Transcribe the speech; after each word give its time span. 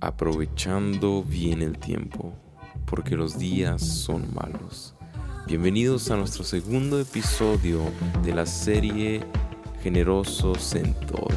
Aprovechando 0.00 1.22
bien 1.22 1.62
el 1.62 1.78
tiempo, 1.78 2.32
porque 2.86 3.16
los 3.16 3.38
días 3.38 3.82
son 3.82 4.26
malos. 4.34 4.94
Bienvenidos 5.46 6.10
a 6.10 6.16
nuestro 6.16 6.44
segundo 6.44 7.00
episodio 7.00 7.80
de 8.22 8.34
la 8.34 8.46
serie 8.46 9.22
Generosos 9.82 10.74
en 10.74 10.94
Todo. 10.94 11.28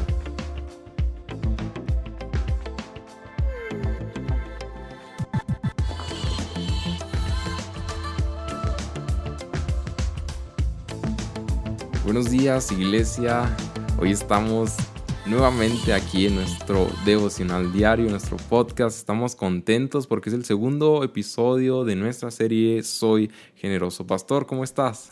Buenos 12.04 12.30
días 12.30 12.70
iglesia, 12.72 13.56
hoy 13.98 14.10
estamos 14.10 14.76
nuevamente 15.26 15.92
aquí 15.92 16.26
en 16.26 16.36
nuestro 16.36 16.88
devocional 17.04 17.72
diario, 17.72 18.10
nuestro 18.10 18.36
podcast. 18.36 18.98
Estamos 18.98 19.36
contentos 19.36 20.06
porque 20.06 20.30
es 20.30 20.34
el 20.34 20.44
segundo 20.44 21.04
episodio 21.04 21.84
de 21.84 21.96
nuestra 21.96 22.30
serie 22.30 22.82
Soy 22.82 23.30
Generoso. 23.54 24.06
Pastor, 24.06 24.46
¿cómo 24.46 24.64
estás? 24.64 25.10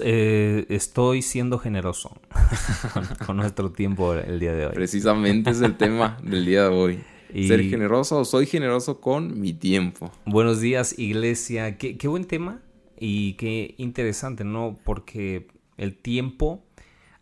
Eh, 0.00 0.66
estoy 0.68 1.22
siendo 1.22 1.58
generoso 1.58 2.16
con, 3.26 3.36
nuestro 3.36 3.72
tiempo 3.72 4.14
el 4.14 4.38
día 4.40 4.54
de 4.54 4.66
hoy. 4.66 4.74
Precisamente 4.74 5.50
es 5.50 5.60
el 5.60 5.76
tema 5.76 6.18
del 6.22 6.44
día 6.44 6.64
de 6.64 6.68
hoy. 6.68 7.00
Ser 7.32 7.64
generoso 7.64 8.18
o 8.20 8.24
soy 8.24 8.46
generoso 8.46 9.00
con 9.00 9.40
mi 9.40 9.52
tiempo. 9.52 10.12
Buenos 10.24 10.60
días, 10.60 10.96
iglesia. 10.98 11.76
Qué, 11.78 11.96
qué 11.96 12.06
buen 12.06 12.26
tema 12.26 12.62
y 12.96 13.32
qué 13.34 13.74
interesante, 13.76 14.44
¿no? 14.44 14.78
Porque 14.84 15.48
el 15.76 15.96
tiempo, 15.96 16.64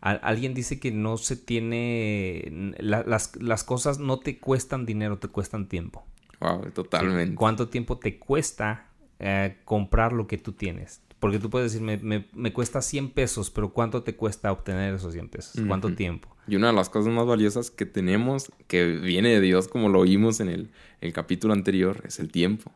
alguien 0.03 0.53
dice 0.53 0.79
que 0.79 0.91
no 0.91 1.17
se 1.17 1.37
tiene, 1.37 2.73
las, 2.79 3.63
cosas 3.63 3.99
no 3.99 4.19
te 4.19 4.37
cuestan 4.37 4.85
dinero, 4.85 5.17
te 5.17 5.29
cuestan 5.29 5.69
tiempo. 5.69 6.05
Wow, 6.41 6.71
totalmente. 6.71 7.35
¿Cuánto 7.35 7.69
tiempo 7.69 7.97
te 7.97 8.19
cuesta 8.19 8.89
eh, 9.19 9.59
comprar 9.63 10.11
lo 10.11 10.27
que 10.27 10.37
tú 10.37 10.51
tienes? 10.51 11.01
Porque 11.19 11.39
tú 11.39 11.49
puedes 11.49 11.71
decir, 11.71 12.01
me, 12.33 12.53
cuesta 12.53 12.81
100 12.81 13.11
pesos, 13.11 13.49
pero 13.49 13.71
¿cuánto 13.71 14.03
te 14.03 14.13
cuesta 14.13 14.51
obtener 14.51 14.93
esos 14.93 15.13
100 15.13 15.29
pesos? 15.29 15.63
¿Cuánto 15.65 15.95
tiempo? 15.95 16.35
Y 16.47 16.57
una 16.57 16.67
de 16.67 16.73
las 16.73 16.89
cosas 16.89 17.13
más 17.13 17.25
valiosas 17.25 17.71
que 17.71 17.85
tenemos, 17.85 18.51
que 18.67 18.85
viene 18.87 19.29
de 19.29 19.39
Dios, 19.39 19.69
como 19.69 19.87
lo 19.87 19.99
oímos 19.99 20.41
en 20.41 20.49
el, 20.49 20.71
el 20.99 21.13
capítulo 21.13 21.53
anterior, 21.53 22.03
es 22.05 22.19
el 22.19 22.29
tiempo. 22.29 22.73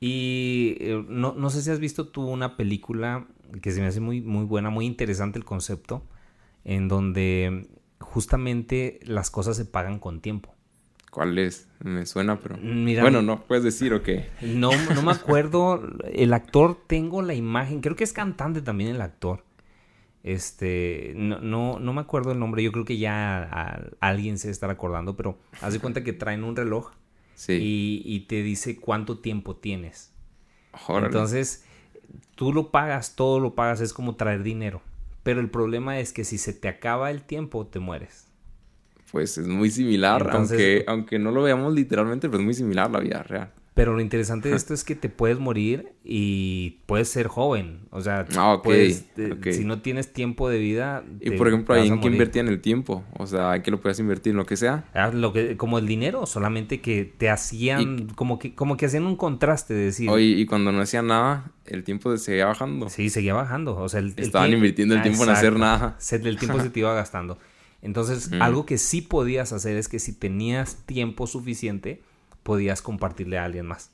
Y 0.00 0.76
eh, 0.80 1.02
no, 1.08 1.32
no, 1.32 1.48
sé 1.48 1.62
si 1.62 1.70
has 1.70 1.80
visto 1.80 2.08
tú 2.08 2.26
una 2.26 2.58
película 2.58 3.26
que 3.62 3.70
se 3.70 3.80
me 3.80 3.86
hace 3.86 4.00
muy, 4.00 4.20
muy 4.20 4.44
buena, 4.44 4.68
muy 4.68 4.84
interesante 4.84 5.38
el 5.38 5.46
concepto, 5.46 6.04
en 6.68 6.86
donde 6.86 7.66
justamente 7.98 9.00
las 9.02 9.30
cosas 9.30 9.56
se 9.56 9.64
pagan 9.64 9.98
con 9.98 10.20
tiempo. 10.20 10.54
¿Cuál 11.10 11.38
es? 11.38 11.66
Me 11.82 12.04
suena, 12.04 12.40
pero... 12.40 12.58
bueno, 13.00 13.22
no, 13.22 13.42
puedes 13.44 13.64
decir 13.64 13.94
o 13.94 14.02
qué. 14.02 14.28
No, 14.42 14.70
no 14.94 15.00
me 15.00 15.12
acuerdo. 15.12 15.82
El 16.12 16.34
actor, 16.34 16.78
tengo 16.86 17.22
la 17.22 17.32
imagen, 17.32 17.80
creo 17.80 17.96
que 17.96 18.04
es 18.04 18.12
cantante 18.12 18.60
también 18.60 18.90
el 18.90 19.00
actor. 19.00 19.44
Este, 20.22 21.14
no, 21.16 21.40
no, 21.40 21.78
no 21.78 21.92
me 21.94 22.02
acuerdo 22.02 22.32
el 22.32 22.38
nombre, 22.38 22.62
yo 22.62 22.70
creo 22.70 22.84
que 22.84 22.98
ya 22.98 23.88
alguien 24.00 24.36
se 24.36 24.50
estar 24.50 24.68
acordando, 24.68 25.16
pero 25.16 25.38
haz 25.62 25.72
de 25.72 25.80
cuenta 25.80 26.04
que 26.04 26.12
traen 26.12 26.44
un 26.44 26.54
reloj 26.54 26.90
y, 27.48 28.02
y, 28.04 28.20
te 28.26 28.42
dice 28.42 28.76
cuánto 28.76 29.20
tiempo 29.20 29.56
tienes. 29.56 30.12
Entonces, 30.88 31.64
tú 32.34 32.52
lo 32.52 32.70
pagas, 32.70 33.16
todo 33.16 33.40
lo 33.40 33.54
pagas, 33.54 33.80
es 33.80 33.94
como 33.94 34.16
traer 34.16 34.42
dinero. 34.42 34.82
Pero 35.28 35.42
el 35.42 35.50
problema 35.50 35.98
es 35.98 36.14
que 36.14 36.24
si 36.24 36.38
se 36.38 36.54
te 36.54 36.68
acaba 36.68 37.10
el 37.10 37.20
tiempo, 37.20 37.66
te 37.66 37.80
mueres. 37.80 38.28
Pues 39.12 39.36
es 39.36 39.46
muy 39.46 39.68
similar, 39.68 40.26
aunque, 40.32 40.86
aunque 40.86 41.18
no 41.18 41.32
lo 41.32 41.42
veamos 41.42 41.74
literalmente, 41.74 42.30
pues 42.30 42.40
es 42.40 42.44
muy 42.46 42.54
similar 42.54 42.90
la 42.90 43.00
vida 43.00 43.22
real. 43.24 43.52
Pero 43.78 43.94
lo 43.94 44.00
interesante 44.00 44.48
de 44.48 44.56
esto 44.56 44.74
es 44.74 44.82
que 44.82 44.96
te 44.96 45.08
puedes 45.08 45.38
morir 45.38 45.92
y 46.02 46.78
puedes 46.86 47.08
ser 47.10 47.28
joven. 47.28 47.82
O 47.90 48.00
sea, 48.00 48.26
ah, 48.36 48.60
puedes, 48.60 49.06
si 49.52 49.64
no 49.64 49.82
tienes 49.82 50.12
tiempo 50.12 50.48
de 50.48 50.58
vida. 50.58 51.04
y 51.20 51.30
por 51.30 51.46
ejemplo, 51.46 51.76
ahí 51.76 51.86
en 51.86 52.00
qué 52.00 52.08
invertían 52.08 52.48
el 52.48 52.60
tiempo. 52.60 53.04
O 53.16 53.28
sea, 53.28 53.54
en 53.54 53.62
qué 53.62 53.70
lo 53.70 53.80
puedes 53.80 54.00
invertir, 54.00 54.32
en 54.32 54.38
lo 54.38 54.46
que 54.46 54.56
sea. 54.56 54.84
Ah, 54.94 55.12
lo 55.14 55.32
que, 55.32 55.56
como 55.56 55.78
el 55.78 55.86
dinero, 55.86 56.26
solamente 56.26 56.80
que 56.80 57.04
te 57.04 57.30
hacían, 57.30 58.08
como 58.16 58.40
que, 58.40 58.52
como 58.52 58.76
que 58.76 58.86
hacían 58.86 59.06
un 59.06 59.14
contraste 59.14 59.74
de 59.74 59.84
decir. 59.84 60.10
Oye, 60.10 60.24
y 60.24 60.44
cuando 60.44 60.72
no 60.72 60.80
hacían 60.80 61.06
nada, 61.06 61.52
el 61.64 61.84
tiempo 61.84 62.16
seguía 62.16 62.46
bajando. 62.46 62.88
Sí, 62.88 63.10
seguía 63.10 63.34
bajando. 63.34 63.76
O 63.76 63.88
sea, 63.88 64.00
estaban 64.00 64.52
invirtiendo 64.52 64.96
el 64.96 65.02
tiempo 65.02 65.22
en 65.22 65.30
hacer 65.30 65.56
nada. 65.56 65.96
El 66.10 66.36
tiempo 66.36 66.58
se 66.58 66.70
te 66.70 66.80
iba 66.80 66.94
gastando. 66.94 67.38
Entonces, 67.80 68.32
algo 68.40 68.66
que 68.66 68.76
sí 68.76 69.02
podías 69.02 69.52
hacer 69.52 69.76
es 69.76 69.86
que 69.86 70.00
si 70.00 70.12
tenías 70.12 70.84
tiempo 70.84 71.28
suficiente 71.28 72.02
podías 72.48 72.80
compartirle 72.80 73.36
a 73.36 73.44
alguien 73.44 73.66
más. 73.66 73.90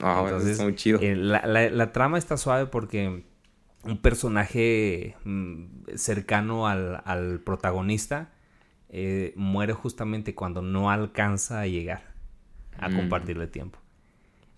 Ah, 0.00 0.20
Entonces, 0.22 0.60
muy 0.60 0.76
chido. 0.76 1.00
Eh, 1.02 1.16
la, 1.16 1.92
trama 1.92 2.18
está 2.18 2.36
suave 2.36 2.66
porque 2.66 3.24
un 3.82 3.98
personaje 3.98 5.16
mm, 5.24 5.64
cercano 5.96 6.68
al, 6.68 7.40
protagonista 7.44 8.30
eh, 8.90 9.32
muere 9.34 9.72
justamente 9.72 10.36
cuando 10.36 10.62
no 10.62 10.88
alcanza 10.88 11.62
a 11.62 11.66
llegar 11.66 12.14
a 12.78 12.88
mm. 12.88 12.96
compartirle 12.96 13.48
tiempo. 13.48 13.80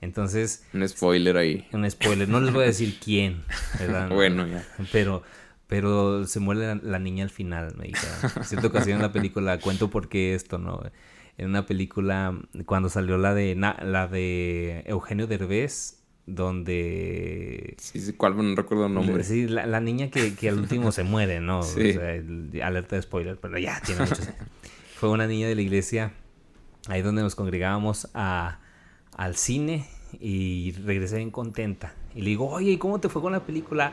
Entonces. 0.03 0.67
Un 0.75 0.87
spoiler 0.87 1.39
ahí. 1.39 1.67
Un 1.73 1.91
spoiler. 1.91 2.29
No 2.29 2.43
les 2.43 2.53
voy 2.53 2.65
a 2.65 2.67
decir 2.67 2.99
quién, 3.03 3.45
bueno, 4.11 4.47
ya. 4.47 4.63
Pero, 4.93 5.23
pero 5.69 6.27
se 6.27 6.39
muere 6.39 6.79
la, 6.83 6.99
niña 6.99 7.25
al 7.25 7.31
final, 7.31 7.75
me 7.79 7.87
dijeron. 7.87 8.17
En 8.37 8.45
cierta 8.45 8.67
ocasión 8.67 8.97
en 8.97 9.03
la 9.03 9.13
película 9.13 9.59
cuento 9.59 9.89
por 9.89 10.11
qué 10.11 10.35
esto, 10.35 10.59
¿no? 10.59 10.83
En 11.39 11.51
una 11.51 11.67
película 11.67 12.39
cuando 12.65 12.89
salió 12.89 13.19
la 13.19 13.35
de 13.35 13.55
la 13.55 14.09
de 14.09 14.85
Eugenio 14.87 15.27
Derbez 15.27 16.03
donde 16.27 17.77
sí, 17.79 18.01
sí 18.01 18.13
cuál 18.15 18.37
no 18.37 18.57
recuerdo 18.57 18.87
el 18.87 18.95
nombre. 18.95 19.23
Sí 19.23 19.47
la, 19.47 19.81
niña 19.81 20.11
que, 20.11 20.35
que, 20.35 20.49
al 20.49 20.59
último 20.59 20.91
se 20.91 21.05
muere 21.05 21.41
no 21.41 21.63
sí. 21.63 21.97
alerta 22.63 22.97
de 22.97 23.03
spoiler 23.03 23.39
pero 23.39 23.59
ya 23.59 23.81
tiene 23.81 24.03
muchos 24.03 24.29
fue 24.97 25.11
una 25.11 25.27
niña 25.27 25.47
de 25.47 25.55
la 25.55 25.63
iglesia 25.63 26.13
ahí 26.89 27.03
donde 27.03 27.23
nos 27.23 27.35
congregábamos 27.35 28.09
a, 28.15 28.59
al 29.17 29.37
cine 29.37 29.87
y 30.19 30.73
regresé 30.85 31.17
bien 31.17 31.31
contenta. 31.31 31.95
Y 32.15 32.23
le 32.23 32.31
digo 32.31 32.49
oye 32.49 32.79
¿cómo 32.79 32.99
te 32.99 33.09
fue 33.09 33.23
con 33.23 33.33
la 33.33 33.41
película? 33.41 33.93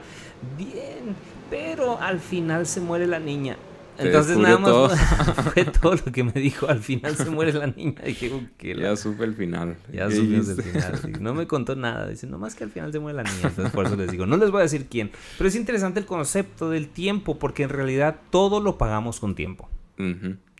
bien 0.57 1.15
pero 1.49 1.99
al 1.99 2.19
final 2.19 2.65
se 2.65 2.81
muere 2.81 3.05
la 3.05 3.19
niña 3.19 3.57
entonces 3.97 4.37
nada 4.37 4.57
más 4.57 4.99
fue 5.53 5.65
todo 5.65 5.95
lo 5.95 6.11
que 6.11 6.23
me 6.23 6.33
dijo. 6.33 6.67
Al 6.67 6.79
final 6.79 7.15
se 7.15 7.29
muere 7.29 7.53
la 7.53 7.67
niña. 7.67 8.01
Dije, 8.05 8.31
que 8.57 8.75
Ya 8.75 8.95
supe 8.95 9.23
el 9.23 9.35
final. 9.35 9.77
Ya 9.91 10.09
supe 10.09 10.37
el 10.37 10.43
final. 10.43 11.21
No 11.21 11.33
me 11.33 11.47
contó 11.47 11.75
nada. 11.75 12.07
Dice, 12.07 12.27
nomás 12.27 12.55
que 12.55 12.63
al 12.63 12.71
final 12.71 12.91
se 12.91 12.99
muere 12.99 13.17
la 13.17 13.23
niña. 13.23 13.43
Entonces 13.43 13.73
por 13.73 13.85
eso 13.85 13.95
les 13.95 14.11
digo, 14.11 14.25
no 14.25 14.37
les 14.37 14.51
voy 14.51 14.59
a 14.59 14.63
decir 14.63 14.87
quién. 14.89 15.11
Pero 15.37 15.47
es 15.47 15.55
interesante 15.55 15.99
el 15.99 16.05
concepto 16.05 16.69
del 16.69 16.89
tiempo 16.89 17.39
porque 17.39 17.63
en 17.63 17.69
realidad 17.69 18.19
todo 18.29 18.59
lo 18.59 18.77
pagamos 18.77 19.19
con 19.19 19.35
tiempo. 19.35 19.69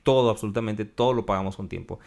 Todo, 0.04 0.30
absolutamente 0.30 0.86
todo 0.86 1.14
lo 1.14 1.26
pagamos 1.26 1.56
con 1.56 1.70
tiempo. 1.70 2.00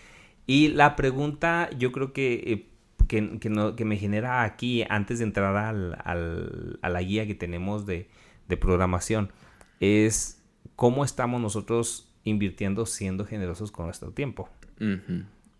Y 0.46 0.68
la 0.68 0.96
pregunta 0.96 1.70
yo 1.76 1.92
creo 1.92 2.12
que... 2.12 2.34
Eh, 2.46 2.66
que, 3.08 3.38
que, 3.38 3.84
me 3.84 3.96
genera 3.96 4.42
aquí, 4.42 4.84
antes 4.88 5.18
de 5.18 5.26
entrar 5.26 5.56
al, 5.56 5.96
al, 6.02 6.80
a 6.82 6.88
la 6.88 7.02
guía 7.02 7.24
que 7.24 7.36
tenemos 7.36 7.86
de, 7.86 8.08
de 8.48 8.56
programación, 8.56 9.30
es 9.78 10.42
cómo 10.76 11.04
estamos 11.04 11.40
nosotros 11.40 12.12
invirtiendo 12.22 12.86
siendo 12.86 13.24
generosos 13.24 13.72
con 13.72 13.86
nuestro 13.86 14.12
tiempo. 14.12 14.48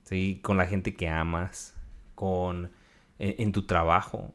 ¿Sí? 0.05 0.41
Con 0.43 0.59
la 0.59 0.67
gente 0.67 0.95
que 0.95 1.09
amas, 1.09 1.75
con, 2.15 2.71
en, 3.19 3.53
tu 3.53 3.63
trabajo, 3.63 4.35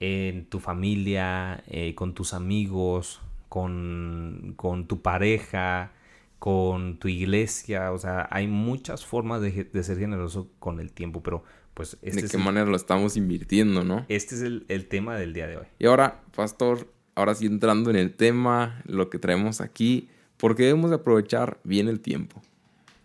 en 0.00 0.46
tu 0.46 0.60
familia, 0.60 1.62
eh, 1.66 1.94
con 1.94 2.14
tus 2.14 2.34
amigos, 2.34 3.20
con, 3.48 4.54
con, 4.56 4.86
tu 4.86 5.02
pareja, 5.02 5.92
con 6.38 6.98
tu 6.98 7.08
iglesia. 7.08 7.92
O 7.92 7.98
sea, 7.98 8.28
hay 8.30 8.46
muchas 8.46 9.04
formas 9.04 9.42
de, 9.42 9.82
ser 9.82 9.98
generoso 9.98 10.50
con 10.60 10.78
el 10.78 10.92
tiempo, 10.92 11.22
pero 11.22 11.42
pues... 11.74 11.98
Este 12.02 12.22
¿De 12.22 12.28
qué 12.28 12.38
manera 12.38 12.66
lo 12.66 12.76
estamos 12.76 13.16
invirtiendo, 13.16 13.82
no? 13.82 14.06
Este 14.08 14.36
es 14.36 14.42
el, 14.42 14.66
el 14.68 14.86
tema 14.86 15.16
del 15.16 15.32
día 15.32 15.46
de 15.48 15.56
hoy. 15.56 15.66
Y 15.78 15.86
ahora, 15.86 16.22
pastor, 16.36 16.86
ahora 17.14 17.34
sí 17.34 17.46
entrando 17.46 17.90
en 17.90 17.96
el 17.96 18.14
tema, 18.14 18.82
lo 18.86 19.10
que 19.10 19.18
traemos 19.18 19.60
aquí, 19.60 20.08
¿por 20.36 20.56
qué 20.56 20.64
debemos 20.64 20.92
aprovechar 20.92 21.58
bien 21.64 21.88
el 21.88 22.00
tiempo? 22.00 22.42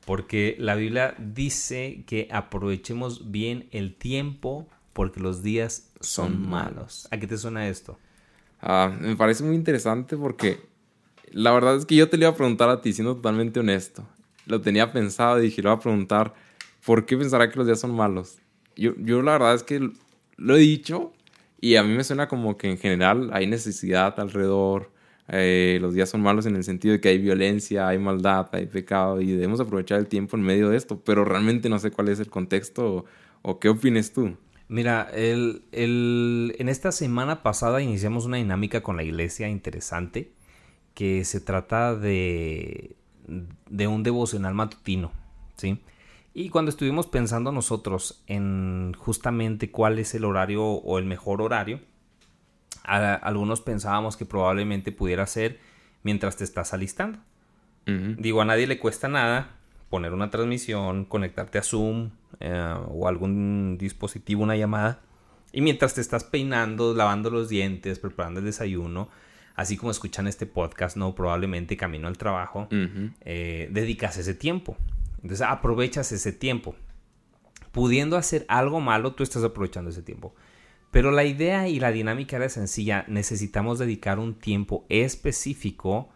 Porque 0.06 0.56
la 0.60 0.76
Biblia 0.76 1.16
dice 1.18 2.04
que 2.08 2.30
aprovechemos 2.32 3.32
bien 3.32 3.68
el 3.72 3.94
tiempo 3.96 4.68
porque 4.94 5.20
los 5.20 5.44
días 5.44 5.92
son 6.00 6.50
malos. 6.50 7.08
¿A 7.12 7.18
qué 7.18 7.28
te 7.28 7.38
suena 7.38 7.68
esto? 7.68 8.00
Ah, 8.62 8.96
me 9.00 9.16
parece 9.16 9.44
muy 9.44 9.56
interesante 9.56 10.16
porque 10.16 10.60
la 11.32 11.52
verdad 11.52 11.76
es 11.76 11.86
que 11.86 11.96
yo 11.96 12.10
te 12.10 12.18
lo 12.18 12.24
iba 12.24 12.32
a 12.32 12.36
preguntar 12.36 12.70
a 12.70 12.82
ti, 12.82 12.94
siendo 12.94 13.16
totalmente 13.16 13.60
honesto. 13.60 14.08
Lo 14.46 14.62
tenía 14.62 14.92
pensado 14.92 15.40
y 15.40 15.44
dije, 15.44 15.62
lo 15.62 15.70
voy 15.70 15.78
a 15.78 15.82
preguntar, 15.82 16.34
¿por 16.86 17.06
qué 17.06 17.18
pensará 17.18 17.50
que 17.50 17.58
los 17.58 17.68
días 17.68 17.80
son 17.80 17.94
malos? 17.94 18.38
Yo, 18.76 18.94
yo 18.98 19.22
la 19.22 19.34
verdad 19.34 19.56
es 19.56 19.64
que 19.64 19.92
lo 20.38 20.56
he 20.56 20.60
dicho 20.60 21.12
y 21.60 21.76
a 21.76 21.84
mí 21.84 21.94
me 21.96 22.04
suena 22.04 22.28
como 22.28 22.58
que 22.58 22.70
en 22.70 22.78
general 22.78 23.30
hay 23.34 23.48
necesidad 23.48 24.20
alrededor, 24.20 24.92
eh, 25.30 25.78
los 25.82 25.94
días 25.94 26.10
son 26.10 26.22
malos 26.22 26.46
en 26.46 26.56
el 26.56 26.64
sentido 26.64 26.94
de 26.94 27.02
que 27.02 27.10
hay 27.10 27.18
violencia, 27.18 27.88
hay 27.88 28.00
maldad, 28.00 28.48
hay 28.54 28.68
pecado 28.68 29.20
y 29.20 29.32
debemos 29.32 29.60
aprovechar 29.60 30.00
el 30.00 30.08
tiempo 30.08 30.38
en 30.38 30.44
medio 30.44 30.70
de 30.70 30.78
esto, 30.78 31.02
pero 31.04 31.26
realmente 31.26 31.68
no 31.68 31.80
sé 31.80 31.92
cuál 31.92 32.10
es 32.10 32.20
el 32.20 32.30
contexto 32.30 33.06
o, 33.42 33.60
qué 33.60 33.70
opines 33.70 34.14
tú. 34.14 34.38
Mira, 34.70 35.10
el, 35.14 35.64
el, 35.72 36.56
en 36.60 36.70
esta 36.70 36.92
semana 36.92 37.42
pasada 37.44 37.82
iniciamos 37.82 38.26
una 38.26 38.38
dinámica 38.38 38.82
con 38.84 38.98
la 38.98 39.04
iglesia 39.04 39.48
interesante 39.48 40.32
que 40.94 41.24
se 41.26 41.40
trata 41.40 41.96
de, 41.96 42.96
de 43.70 43.88
un 43.88 44.04
devocional 44.04 44.54
matutino, 44.54 45.12
¿sí? 45.56 45.80
Y 46.40 46.50
cuando 46.50 46.70
estuvimos 46.70 47.08
pensando 47.08 47.52
nosotros 47.52 48.22
en 48.28 48.94
justamente 48.96 49.72
cuál 49.72 49.98
es 49.98 50.14
el 50.14 50.24
horario 50.24 50.64
o 50.64 51.00
el 51.00 51.06
mejor 51.06 51.42
horario, 51.42 51.80
algunos 52.84 53.62
pensábamos 53.62 54.18
que 54.18 54.26
probablemente 54.26 54.92
pudiera 54.92 55.26
ser 55.26 55.60
mientras 56.04 56.38
te 56.38 56.44
estás 56.44 56.76
alistando. 56.76 57.18
Digo, 57.88 58.42
a 58.42 58.46
nadie 58.46 58.68
le 58.68 58.78
cuesta 58.78 59.08
nada 59.08 59.58
poner 59.90 60.14
una 60.14 60.30
transmisión, 60.30 61.06
conectarte 61.06 61.58
a 61.58 61.64
Zoom 61.64 62.12
eh, 62.40 62.76
o 62.88 63.08
algún 63.08 63.80
dispositivo, 63.80 64.44
una 64.44 64.56
llamada, 64.56 65.02
y 65.52 65.62
mientras 65.62 65.96
te 65.96 66.02
estás 66.02 66.24
peinando, 66.24 66.94
lavando 66.94 67.32
los 67.32 67.50
dientes, 67.50 67.98
preparando 67.98 68.42
el 68.42 68.46
desayuno, 68.46 69.10
así 69.56 69.76
como 69.76 69.90
escuchan 69.90 70.28
este 70.28 70.46
podcast, 70.46 70.98
no 70.98 71.16
probablemente 71.16 71.78
camino 71.78 72.08
al 72.08 72.20
trabajo, 72.20 72.68
eh, 73.22 73.70
dedicas 73.72 74.18
ese 74.18 74.36
tiempo. 74.36 74.78
Entonces 75.22 75.46
aprovechas 75.48 76.12
ese 76.12 76.32
tiempo. 76.32 76.76
Pudiendo 77.72 78.18
hacer 78.18 78.46
algo 78.48 78.80
malo, 78.80 79.14
tú 79.14 79.24
estás 79.24 79.44
aprovechando 79.44 79.90
ese 79.90 80.02
tiempo. 80.02 80.34
Pero 80.92 81.12
la 81.12 81.26
idea 81.26 81.68
y 81.68 81.80
la 81.80 81.92
dinámica 81.92 82.38
era 82.38 82.50
sencilla. 82.50 83.06
Necesitamos 83.08 83.78
dedicar 83.80 84.20
un 84.20 84.36
tiempo 84.36 84.86
específico 84.90 86.10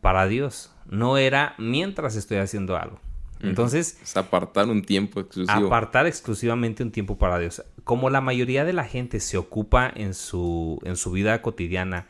para 0.00 0.26
Dios. 0.26 0.74
No 0.86 1.16
era 1.16 1.54
mientras 1.58 2.16
estoy 2.16 2.38
haciendo 2.38 2.76
algo. 2.76 3.00
Entonces... 3.40 3.98
Es 4.02 4.16
apartar 4.16 4.68
un 4.68 4.82
tiempo 4.82 5.20
exclusivo. 5.20 5.66
Apartar 5.66 6.06
exclusivamente 6.06 6.82
un 6.82 6.90
tiempo 6.90 7.18
para 7.18 7.38
Dios. 7.38 7.64
Como 7.84 8.10
la 8.10 8.20
mayoría 8.20 8.64
de 8.64 8.74
la 8.74 8.84
gente 8.84 9.20
se 9.20 9.38
ocupa 9.38 9.90
en 9.94 10.14
su, 10.14 10.78
en 10.84 10.96
su 10.96 11.10
vida 11.10 11.40
cotidiana 11.40 12.06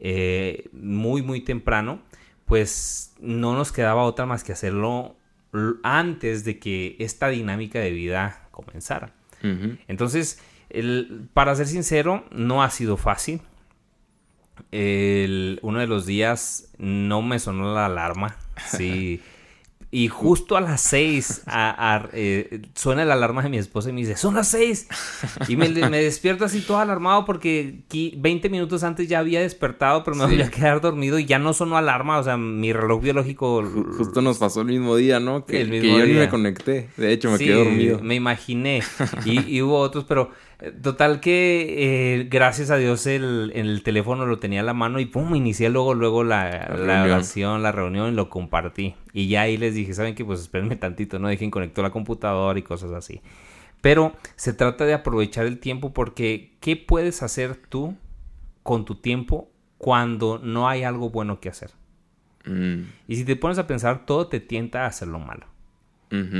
eh, 0.00 0.68
muy, 0.72 1.22
muy 1.22 1.40
temprano, 1.40 2.00
pues 2.44 3.14
no 3.20 3.54
nos 3.54 3.70
quedaba 3.70 4.02
otra 4.02 4.26
más 4.26 4.42
que 4.42 4.52
hacerlo 4.52 5.16
antes 5.82 6.44
de 6.44 6.58
que 6.58 6.96
esta 6.98 7.28
dinámica 7.28 7.78
de 7.80 7.90
vida 7.90 8.48
comenzara. 8.50 9.12
Entonces, 9.88 10.40
para 11.34 11.54
ser 11.54 11.66
sincero, 11.66 12.24
no 12.30 12.62
ha 12.62 12.70
sido 12.70 12.96
fácil. 12.96 13.40
uno 14.70 15.78
de 15.80 15.86
los 15.86 16.06
días 16.06 16.72
no 16.78 17.22
me 17.22 17.38
sonó 17.38 17.74
la 17.74 17.86
alarma. 17.86 18.36
Sí. 18.66 19.20
Y 19.94 20.08
justo 20.08 20.56
a 20.56 20.62
las 20.62 20.80
seis 20.80 21.42
eh, 22.14 22.62
suena 22.74 23.04
la 23.04 23.12
alarma 23.12 23.42
de 23.42 23.50
mi 23.50 23.58
esposa 23.58 23.90
y 23.90 23.92
me 23.92 24.00
dice, 24.00 24.16
son 24.16 24.34
las 24.34 24.48
seis. 24.48 24.88
Y 25.48 25.56
me, 25.56 25.68
despierto 25.68 26.46
así 26.46 26.62
todo 26.62 26.78
alarmado 26.78 27.26
porque 27.26 27.80
20 27.90 28.48
minutos 28.48 28.84
antes 28.84 29.06
ya 29.06 29.18
había 29.18 29.42
despertado, 29.42 30.02
pero 30.02 30.16
me 30.16 30.24
voy 30.24 30.40
a 30.40 30.50
quedar 30.50 30.80
dormido 30.80 31.18
y 31.18 31.26
ya 31.26 31.38
no 31.38 31.52
sonó 31.52 31.76
alarma. 31.76 32.18
O 32.18 32.22
sea, 32.22 32.38
mi 32.38 32.72
reloj 32.72 33.02
biológico... 33.02 33.62
Justo 33.98 34.22
nos 34.22 34.38
pasó 34.38 34.62
el 34.62 34.68
mismo 34.68 34.96
día, 34.96 35.20
¿no? 35.20 35.44
Que, 35.44 35.66
yo 35.66 36.06
ni 36.06 36.14
me 36.14 36.30
conecté. 36.30 36.88
De 36.96 37.12
hecho, 37.12 37.30
me 37.30 37.36
quedé 37.36 37.52
dormido. 37.52 38.00
Me 38.00 38.14
imaginé. 38.14 38.82
Y, 39.26 39.60
hubo 39.60 39.78
otros, 39.78 40.04
pero 40.04 40.30
total 40.70 41.20
que 41.20 42.20
eh, 42.20 42.28
gracias 42.30 42.70
a 42.70 42.76
Dios 42.76 43.06
el, 43.06 43.52
el 43.54 43.82
teléfono 43.82 44.26
lo 44.26 44.38
tenía 44.38 44.60
a 44.60 44.64
la 44.64 44.74
mano 44.74 45.00
y 45.00 45.06
pum, 45.06 45.34
inicié 45.34 45.70
luego, 45.70 45.94
luego 45.94 46.24
la, 46.24 46.68
la, 46.76 47.02
oración, 47.04 47.62
la 47.62 47.72
reunión 47.72 48.12
y 48.12 48.16
lo 48.16 48.30
compartí. 48.30 48.94
Y 49.12 49.28
ya 49.28 49.42
ahí 49.42 49.56
les 49.56 49.74
dije, 49.74 49.94
¿saben 49.94 50.14
qué? 50.14 50.24
Pues 50.24 50.40
espérenme 50.40 50.76
tantito, 50.76 51.18
¿no? 51.18 51.28
Dejen 51.28 51.50
conectar 51.50 51.82
la 51.82 51.90
computadora 51.90 52.58
y 52.58 52.62
cosas 52.62 52.92
así. 52.92 53.20
Pero 53.80 54.12
se 54.36 54.52
trata 54.52 54.84
de 54.86 54.94
aprovechar 54.94 55.46
el 55.46 55.58
tiempo 55.58 55.92
porque 55.92 56.56
¿qué 56.60 56.76
puedes 56.76 57.22
hacer 57.22 57.56
tú 57.56 57.96
con 58.62 58.84
tu 58.84 58.94
tiempo 58.94 59.50
cuando 59.78 60.38
no 60.38 60.68
hay 60.68 60.84
algo 60.84 61.10
bueno 61.10 61.40
que 61.40 61.48
hacer? 61.48 61.70
Mm. 62.44 62.82
Y 63.08 63.16
si 63.16 63.24
te 63.24 63.36
pones 63.36 63.58
a 63.58 63.66
pensar, 63.66 64.06
todo 64.06 64.28
te 64.28 64.38
tienta 64.38 64.84
a 64.84 64.86
hacer 64.86 65.08
lo 65.08 65.18
malo. 65.18 65.46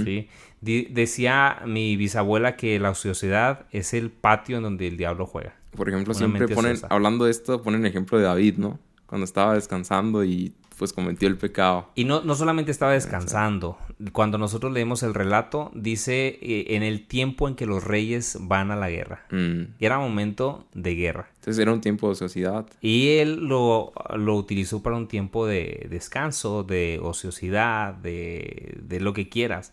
¿Sí? 0.04 0.28
decía 0.60 1.62
mi 1.66 1.96
bisabuela 1.96 2.56
que 2.56 2.78
la 2.78 2.90
ociosidad 2.90 3.66
es 3.72 3.94
el 3.94 4.10
patio 4.10 4.58
en 4.58 4.62
donde 4.62 4.86
el 4.86 4.96
diablo 4.96 5.26
juega. 5.26 5.54
Por 5.76 5.88
ejemplo, 5.88 6.14
siempre 6.14 6.48
ponen, 6.48 6.76
hablando 6.90 7.24
de 7.24 7.30
esto, 7.30 7.62
ponen 7.62 7.80
el 7.80 7.86
ejemplo 7.86 8.18
de 8.18 8.24
David, 8.24 8.58
¿no? 8.58 8.78
Cuando 9.06 9.24
estaba 9.24 9.54
descansando 9.54 10.24
y 10.24 10.54
pues 10.82 10.92
cometió 10.92 11.28
el 11.28 11.36
pecado. 11.36 11.90
Y 11.94 12.06
no, 12.06 12.22
no 12.22 12.34
solamente 12.34 12.72
estaba 12.72 12.90
descansando. 12.90 13.78
Cuando 14.10 14.36
nosotros 14.36 14.72
leemos 14.72 15.04
el 15.04 15.14
relato, 15.14 15.70
dice 15.76 16.40
eh, 16.42 16.74
en 16.74 16.82
el 16.82 17.06
tiempo 17.06 17.46
en 17.46 17.54
que 17.54 17.66
los 17.66 17.84
reyes 17.84 18.36
van 18.40 18.72
a 18.72 18.74
la 18.74 18.90
guerra. 18.90 19.24
Mm. 19.30 19.74
Era 19.78 20.00
momento 20.00 20.66
de 20.74 20.96
guerra. 20.96 21.30
Entonces 21.36 21.62
era 21.62 21.72
un 21.72 21.80
tiempo 21.80 22.08
de 22.08 22.14
ociosidad. 22.14 22.66
Y 22.80 23.10
él 23.18 23.46
lo, 23.46 23.92
lo 24.16 24.34
utilizó 24.34 24.82
para 24.82 24.96
un 24.96 25.06
tiempo 25.06 25.46
de 25.46 25.86
descanso, 25.88 26.64
de 26.64 26.98
ociosidad, 27.00 27.94
de, 27.94 28.76
de 28.82 28.98
lo 28.98 29.12
que 29.12 29.28
quieras. 29.28 29.72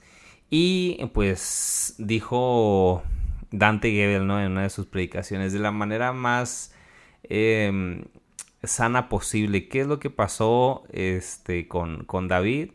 Y 0.51 1.03
pues 1.11 1.95
dijo 1.97 3.01
Dante 3.49 3.89
Gebel, 3.89 4.27
¿no? 4.27 4.39
En 4.39 4.51
una 4.51 4.61
de 4.61 4.69
sus 4.69 4.85
predicaciones, 4.85 5.53
de 5.53 5.59
la 5.59 5.71
manera 5.71 6.13
más 6.13 6.71
em, 7.23 8.03
sana 8.63 9.09
posible. 9.09 9.67
¿Qué 9.67 9.81
es 9.81 9.87
lo 9.87 9.99
que 9.99 10.09
pasó 10.09 10.83
este, 10.91 11.67
con, 11.67 12.05
con 12.05 12.27
David? 12.27 12.71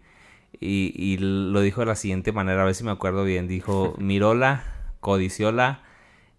Y, 0.60 1.18
lo 1.18 1.60
dijo 1.60 1.80
de 1.82 1.86
la 1.86 1.96
siguiente 1.96 2.32
manera, 2.32 2.62
a 2.62 2.64
ver 2.64 2.74
si 2.74 2.84
me 2.84 2.90
acuerdo 2.90 3.24
bien. 3.24 3.48
Dijo, 3.48 3.94
mirola, 3.98 4.64
codicióla, 5.00 5.82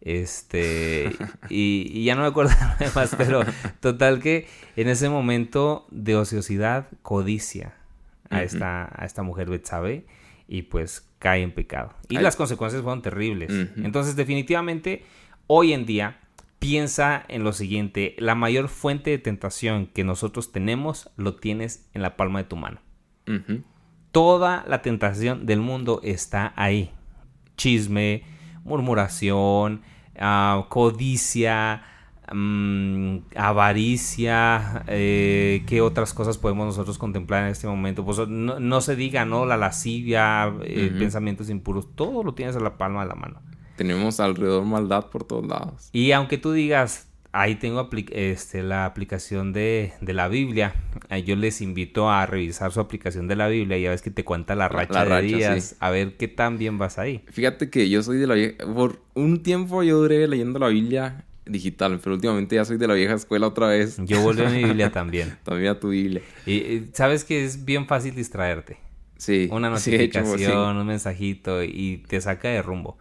este, 0.01 1.15
y, 1.49 2.03
ya 2.03 2.15
no 2.15 2.21
me 2.21 2.27
acuerdo 2.27 2.53
más, 2.95 3.15
pero 3.17 3.41
total 3.79 4.21
que 4.21 4.47
en 4.75 4.87
ese 4.87 5.09
momento 5.09 5.87
de 5.91 6.15
ociosidad 6.15 6.87
codicia 7.01 7.73
a, 8.29 8.43
esta, 8.43 8.89
a 8.95 9.05
esta 9.05 9.23
mujer 9.23 9.49
Betsabe 9.49 10.05
y 10.47 10.63
pues 10.63 11.07
cae 11.19 11.41
en 11.41 11.51
pecado. 11.51 11.93
Y 12.09 12.17
las 12.17 12.35
consecuencias 12.35 12.83
fueron 12.83 13.01
terribles. 13.01 13.51
Entonces, 13.77 14.15
definitivamente, 14.15 15.03
hoy 15.47 15.73
en 15.73 15.85
día, 15.85 16.19
piensa 16.59 17.23
en 17.27 17.43
lo 17.43 17.53
siguiente, 17.53 18.15
la 18.17 18.35
mayor 18.35 18.69
fuente 18.69 19.11
de 19.11 19.17
tentación 19.17 19.87
que 19.87 20.03
nosotros 20.03 20.51
tenemos 20.51 21.09
lo 21.15 21.35
tienes 21.35 21.89
en 21.93 22.01
la 22.01 22.15
palma 22.17 22.39
de 22.39 22.45
tu 22.45 22.55
mano. 22.55 22.79
Toda 24.11 24.63
la 24.67 24.81
tentación 24.81 25.45
del 25.45 25.59
mundo 25.59 25.99
está 26.03 26.53
ahí. 26.55 26.91
Chisme, 27.57 28.23
murmuración, 28.63 29.81
ah, 30.17 30.65
codicia, 30.69 31.83
Mm, 32.33 33.19
avaricia, 33.35 34.83
eh, 34.87 35.63
qué 35.67 35.81
otras 35.81 36.11
cosas 36.13 36.39
podemos 36.39 36.65
nosotros 36.65 36.97
contemplar 36.97 37.43
en 37.43 37.49
este 37.49 37.67
momento. 37.67 38.03
Pues 38.03 38.27
no, 38.27 38.81
se 38.81 38.95
diga, 38.95 39.25
¿no? 39.25 39.45
La 39.45 39.57
lascivia, 39.57 40.51
eh, 40.63 40.91
pensamientos 40.97 41.49
impuros, 41.49 41.95
todo 41.95 42.23
lo 42.23 42.33
tienes 42.33 42.55
a 42.55 42.59
la 42.59 42.77
palma 42.77 43.03
de 43.03 43.09
la 43.09 43.15
mano. 43.15 43.41
Tenemos 43.75 44.19
alrededor 44.19 44.65
maldad 44.65 45.07
por 45.07 45.23
todos 45.23 45.45
lados. 45.45 45.89
Y 45.91 46.11
aunque 46.11 46.37
tú 46.37 46.51
digas, 46.51 47.07
ahí 47.35 47.55
tengo 47.55 47.89
este, 48.11 48.63
la 48.63 48.85
aplicación 48.85 49.51
de, 49.51 49.93
la 50.01 50.29
Biblia, 50.29 50.73
yo 51.25 51.35
les 51.35 51.61
invito 51.61 52.09
a 52.09 52.25
revisar 52.25 52.71
su 52.71 52.79
aplicación 52.79 53.27
de 53.27 53.35
la 53.35 53.49
Biblia, 53.49 53.77
ya 53.77 53.89
ves 53.89 54.01
que 54.01 54.09
te 54.11 54.23
cuenta 54.23 54.55
la 54.55 54.69
racha, 54.69 55.03
de 55.03 55.21
días, 55.21 55.75
a 55.79 55.89
ver 55.89 56.15
qué 56.15 56.29
tan 56.29 56.57
bien 56.57 56.77
vas 56.77 56.97
ahí. 56.97 57.23
Fíjate 57.27 57.69
que 57.69 57.89
yo 57.89 58.01
soy 58.03 58.17
de 58.17 58.27
la 58.27 58.35
vieja, 58.35 58.65
por 58.73 59.01
un 59.13 59.43
tiempo 59.43 59.83
yo 59.83 59.97
duré 59.97 60.27
leyendo 60.27 60.59
la 60.59 60.69
Biblia 60.69 61.25
digital, 61.45 61.99
pero 62.01 62.15
últimamente 62.15 62.55
ya 62.55 62.65
soy 62.65 62.77
de 62.77 62.87
la 62.87 62.93
vieja 62.93 63.13
escuela 63.13 63.47
otra 63.47 63.67
vez. 63.67 63.97
Yo 64.05 64.21
volví 64.21 64.43
a 64.43 64.49
mi 64.49 64.63
Biblia 64.63 64.91
también. 64.91 65.37
también 65.43 65.71
a 65.71 65.79
tu 65.79 65.89
Biblia. 65.89 66.21
Y 66.45 66.85
sabes 66.93 67.23
que 67.25 67.43
es 67.43 67.65
bien 67.65 67.85
fácil 67.85 68.15
distraerte. 68.15 68.77
Sí. 69.17 69.49
Una 69.51 69.69
notificación, 69.69 70.77
un 70.77 70.87
mensajito 70.87 71.63
y 71.63 72.03
te 72.07 72.19
saca 72.21 72.47
de 72.47 72.61
rumbo. 72.61 72.97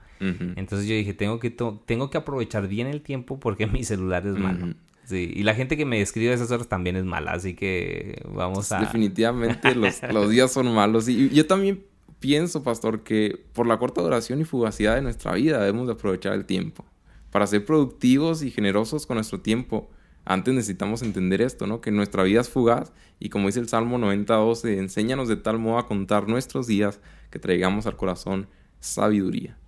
Entonces 0.57 0.89
yo 0.89 0.95
dije, 0.95 1.15
tengo 1.15 1.39
que, 1.39 1.51
tengo 1.51 2.11
que 2.11 2.19
aprovechar 2.19 2.69
bien 2.69 2.87
el 2.87 3.03
tiempo 3.03 3.39
porque 3.39 3.67
mi 3.69 3.85
celular 3.85 4.27
es 4.27 4.39
malo. 4.39 4.75
Sí, 5.05 5.31
y 5.35 5.43
la 5.43 5.55
gente 5.55 5.77
que 5.77 5.85
me 5.85 6.01
escribe 6.01 6.31
a 6.31 6.35
esas 6.35 6.51
horas 6.51 6.69
también 6.69 6.97
es 6.97 7.05
mala, 7.05 7.33
así 7.33 7.55
que 7.55 8.23
vamos 8.27 8.73
a... 8.73 8.81
Definitivamente 8.81 9.75
los, 9.75 10.03
los 10.03 10.31
días 10.31 10.51
son 10.51 10.75
malos. 10.75 11.09
Y 11.09 11.29
yo 11.29 11.47
también 11.47 11.85
pienso, 12.21 12.63
pastor, 12.63 13.03
que 13.03 13.39
por 13.53 13.67
la 13.67 13.79
corta 13.79 14.01
duración 14.01 14.41
y 14.41 14.45
fugacidad 14.45 14.95
de 14.95 15.03
nuestra 15.03 15.35
vida 15.35 15.59
debemos 15.59 15.87
de 15.87 15.93
aprovechar 15.93 16.33
el 16.33 16.47
tiempo 16.47 16.87
para 17.35 17.49
ser 17.49 17.65
productivos 17.65 18.45
y 18.45 18.53
generosos 18.53 19.07
con 19.07 19.17
nuestro 19.17 19.41
tiempo, 19.41 19.91
antes 20.25 20.55
necesitamos 20.55 21.03
entender 21.03 21.43
esto, 21.43 21.67
¿no? 21.67 21.81
Que 21.81 21.91
nuestra 21.91 22.23
vida 22.23 22.43
es 22.43 22.49
fugaz 22.49 22.93
y 23.19 23.29
como 23.29 23.49
dice 23.49 23.59
el 23.59 23.67
Salmo 23.67 23.99
90.12, 23.99 24.79
enséñanos 24.79 25.27
de 25.27 25.35
tal 25.35 25.59
modo 25.59 25.79
a 25.79 25.89
contar 25.89 26.29
nuestros 26.29 26.69
días 26.69 27.01
que 27.33 27.41
traigamos 27.41 27.87
al 27.87 27.97
corazón 27.97 28.47
sabiduría. 28.79 29.59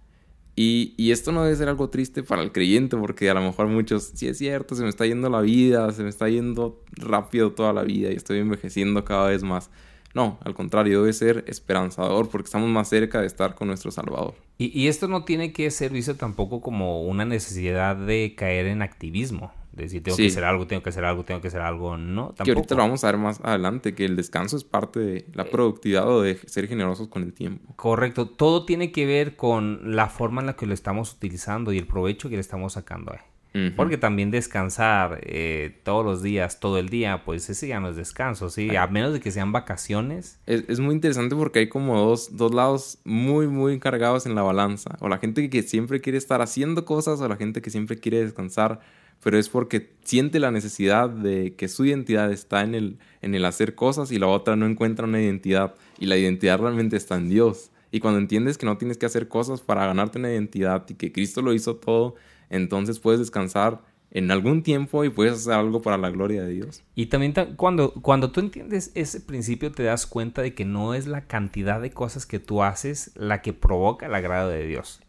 Y, 0.58 0.94
y, 0.96 1.10
esto 1.10 1.32
no 1.32 1.44
debe 1.44 1.54
ser 1.54 1.68
algo 1.68 1.90
triste 1.90 2.22
para 2.22 2.42
el 2.42 2.50
creyente, 2.50 2.96
porque 2.96 3.28
a 3.28 3.34
lo 3.34 3.42
mejor 3.42 3.66
muchos, 3.68 4.12
sí 4.14 4.26
es 4.26 4.38
cierto, 4.38 4.74
se 4.74 4.82
me 4.82 4.88
está 4.88 5.04
yendo 5.04 5.28
la 5.28 5.42
vida, 5.42 5.92
se 5.92 6.02
me 6.02 6.08
está 6.08 6.30
yendo 6.30 6.82
rápido 6.92 7.52
toda 7.52 7.74
la 7.74 7.82
vida 7.82 8.10
y 8.10 8.14
estoy 8.14 8.38
envejeciendo 8.38 9.04
cada 9.04 9.28
vez 9.28 9.42
más. 9.42 9.70
No, 10.16 10.38
al 10.42 10.54
contrario, 10.54 11.02
debe 11.02 11.12
ser 11.12 11.44
esperanzador 11.46 12.30
porque 12.30 12.46
estamos 12.46 12.70
más 12.70 12.88
cerca 12.88 13.20
de 13.20 13.26
estar 13.26 13.54
con 13.54 13.68
nuestro 13.68 13.90
Salvador. 13.90 14.34
Y, 14.56 14.88
esto 14.88 15.08
no 15.08 15.24
tiene 15.24 15.52
que 15.52 15.70
ser 15.70 15.92
visto 15.92 16.14
tampoco 16.14 16.62
como 16.62 17.02
una 17.02 17.26
necesidad 17.26 17.94
de 17.94 18.34
caer 18.34 18.64
en 18.64 18.80
activismo. 18.80 19.52
De 19.76 19.82
decir, 19.82 20.02
tengo 20.02 20.16
que 20.16 20.26
hacer 20.26 20.44
algo, 20.44 20.66
tengo 20.66 20.82
que 20.82 20.88
hacer 20.88 21.04
algo, 21.04 21.22
tengo 21.24 21.42
que 21.42 21.48
hacer 21.48 21.60
algo. 21.60 21.98
No, 21.98 22.28
tampoco. 22.28 22.44
Que 22.44 22.52
ahorita 22.52 22.74
lo 22.76 22.82
vamos 22.82 23.04
a 23.04 23.08
ver 23.08 23.18
más 23.18 23.40
adelante, 23.42 23.94
que 23.94 24.06
el 24.06 24.16
descanso 24.16 24.56
es 24.56 24.64
parte 24.64 25.00
de 25.00 25.26
la 25.34 25.42
eh, 25.42 25.48
productividad 25.50 26.08
o 26.08 26.22
de 26.22 26.36
ser 26.46 26.66
generosos 26.66 27.08
con 27.08 27.22
el 27.22 27.34
tiempo. 27.34 27.74
Correcto. 27.76 28.26
Todo 28.26 28.64
tiene 28.64 28.90
que 28.90 29.04
ver 29.04 29.36
con 29.36 29.94
la 29.94 30.08
forma 30.08 30.40
en 30.40 30.46
la 30.46 30.56
que 30.56 30.64
lo 30.64 30.72
estamos 30.72 31.12
utilizando 31.12 31.74
y 31.74 31.78
el 31.78 31.86
provecho 31.86 32.30
que 32.30 32.36
le 32.36 32.40
estamos 32.40 32.72
sacando. 32.72 33.12
Eh. 33.12 33.72
Porque 33.74 33.96
también 33.96 34.30
descansar 34.30 35.20
eh, 35.22 35.80
todos 35.82 36.04
los 36.04 36.22
días, 36.22 36.60
todo 36.60 36.78
el 36.78 36.88
día, 36.88 37.22
pues 37.24 37.48
ese 37.48 37.68
ya 37.68 37.80
no 37.80 37.88
es 37.88 37.96
descanso, 37.96 38.50
¿sí? 38.50 38.76
A 38.76 38.86
menos 38.86 39.12
de 39.14 39.20
que 39.20 39.30
sean 39.30 39.52
vacaciones. 39.52 40.38
Es, 40.46 40.78
muy 40.78 40.94
interesante 40.94 41.34
porque 41.36 41.60
hay 41.60 41.68
como 41.68 41.98
dos, 41.98 42.36
dos 42.36 42.54
lados 42.54 42.98
muy, 43.04 43.46
muy 43.46 43.78
cargados 43.78 44.26
en 44.26 44.34
la 44.34 44.42
balanza. 44.42 44.96
O 45.00 45.08
la 45.08 45.18
gente 45.18 45.48
que 45.48 45.62
siempre 45.62 46.00
quiere 46.00 46.18
estar 46.18 46.42
haciendo 46.42 46.84
cosas 46.84 47.20
o 47.20 47.28
la 47.28 47.36
gente 47.36 47.62
que 47.62 47.70
siempre 47.70 47.98
quiere 47.98 48.22
descansar, 48.22 48.80
pero 49.22 49.38
es 49.38 49.48
porque 49.48 49.92
siente 50.02 50.38
la 50.38 50.50
necesidad 50.50 51.10
de 51.10 51.54
que 51.56 51.68
su 51.68 51.84
identidad 51.84 52.30
está 52.30 52.62
en 52.62 52.74
el, 52.74 52.98
en 53.22 53.34
el 53.34 53.44
hacer 53.44 53.74
cosas 53.74 54.12
y 54.12 54.18
la 54.18 54.28
otra 54.28 54.56
no 54.56 54.66
encuentra 54.66 55.06
una 55.06 55.20
identidad. 55.20 55.74
Y 55.98 56.06
la 56.06 56.16
identidad 56.16 56.60
realmente 56.60 56.96
está 56.96 57.16
en 57.16 57.28
Dios. 57.28 57.70
Y 57.90 58.00
cuando 58.00 58.20
entiendes 58.20 58.58
que 58.58 58.66
no 58.66 58.78
tienes 58.78 58.98
que 58.98 59.06
hacer 59.06 59.28
cosas 59.28 59.60
para 59.62 59.86
ganarte 59.86 60.18
una 60.18 60.30
identidad 60.30 60.84
y 60.88 60.94
que 60.94 61.12
Cristo 61.12 61.42
lo 61.42 61.54
hizo 61.54 61.76
todo, 61.76 62.14
entonces 62.50 62.98
puedes 62.98 63.20
descansar 63.20 63.82
en 64.10 64.30
algún 64.30 64.62
tiempo 64.62 65.04
y 65.04 65.10
puedes 65.10 65.34
hacer 65.34 65.54
algo 65.54 65.82
para 65.82 65.98
la 65.98 66.10
gloria 66.10 66.42
de 66.42 66.52
Dios. 66.52 66.82
Y 66.94 67.06
también 67.06 67.34
cuando, 67.56 67.92
cuando 67.94 68.30
tú 68.30 68.40
entiendes 68.40 68.92
ese 68.94 69.20
principio 69.20 69.72
te 69.72 69.82
das 69.82 70.06
cuenta 70.06 70.42
de 70.42 70.54
que 70.54 70.64
no 70.64 70.94
es 70.94 71.06
la 71.06 71.26
cantidad 71.26 71.80
de 71.80 71.90
cosas 71.90 72.26
que 72.26 72.38
tú 72.38 72.62
haces 72.62 73.12
la 73.14 73.42
que 73.42 73.52
provoca 73.52 74.06
el 74.06 74.14
agrado 74.14 74.50
de 74.50 74.66
Dios, 74.66 75.02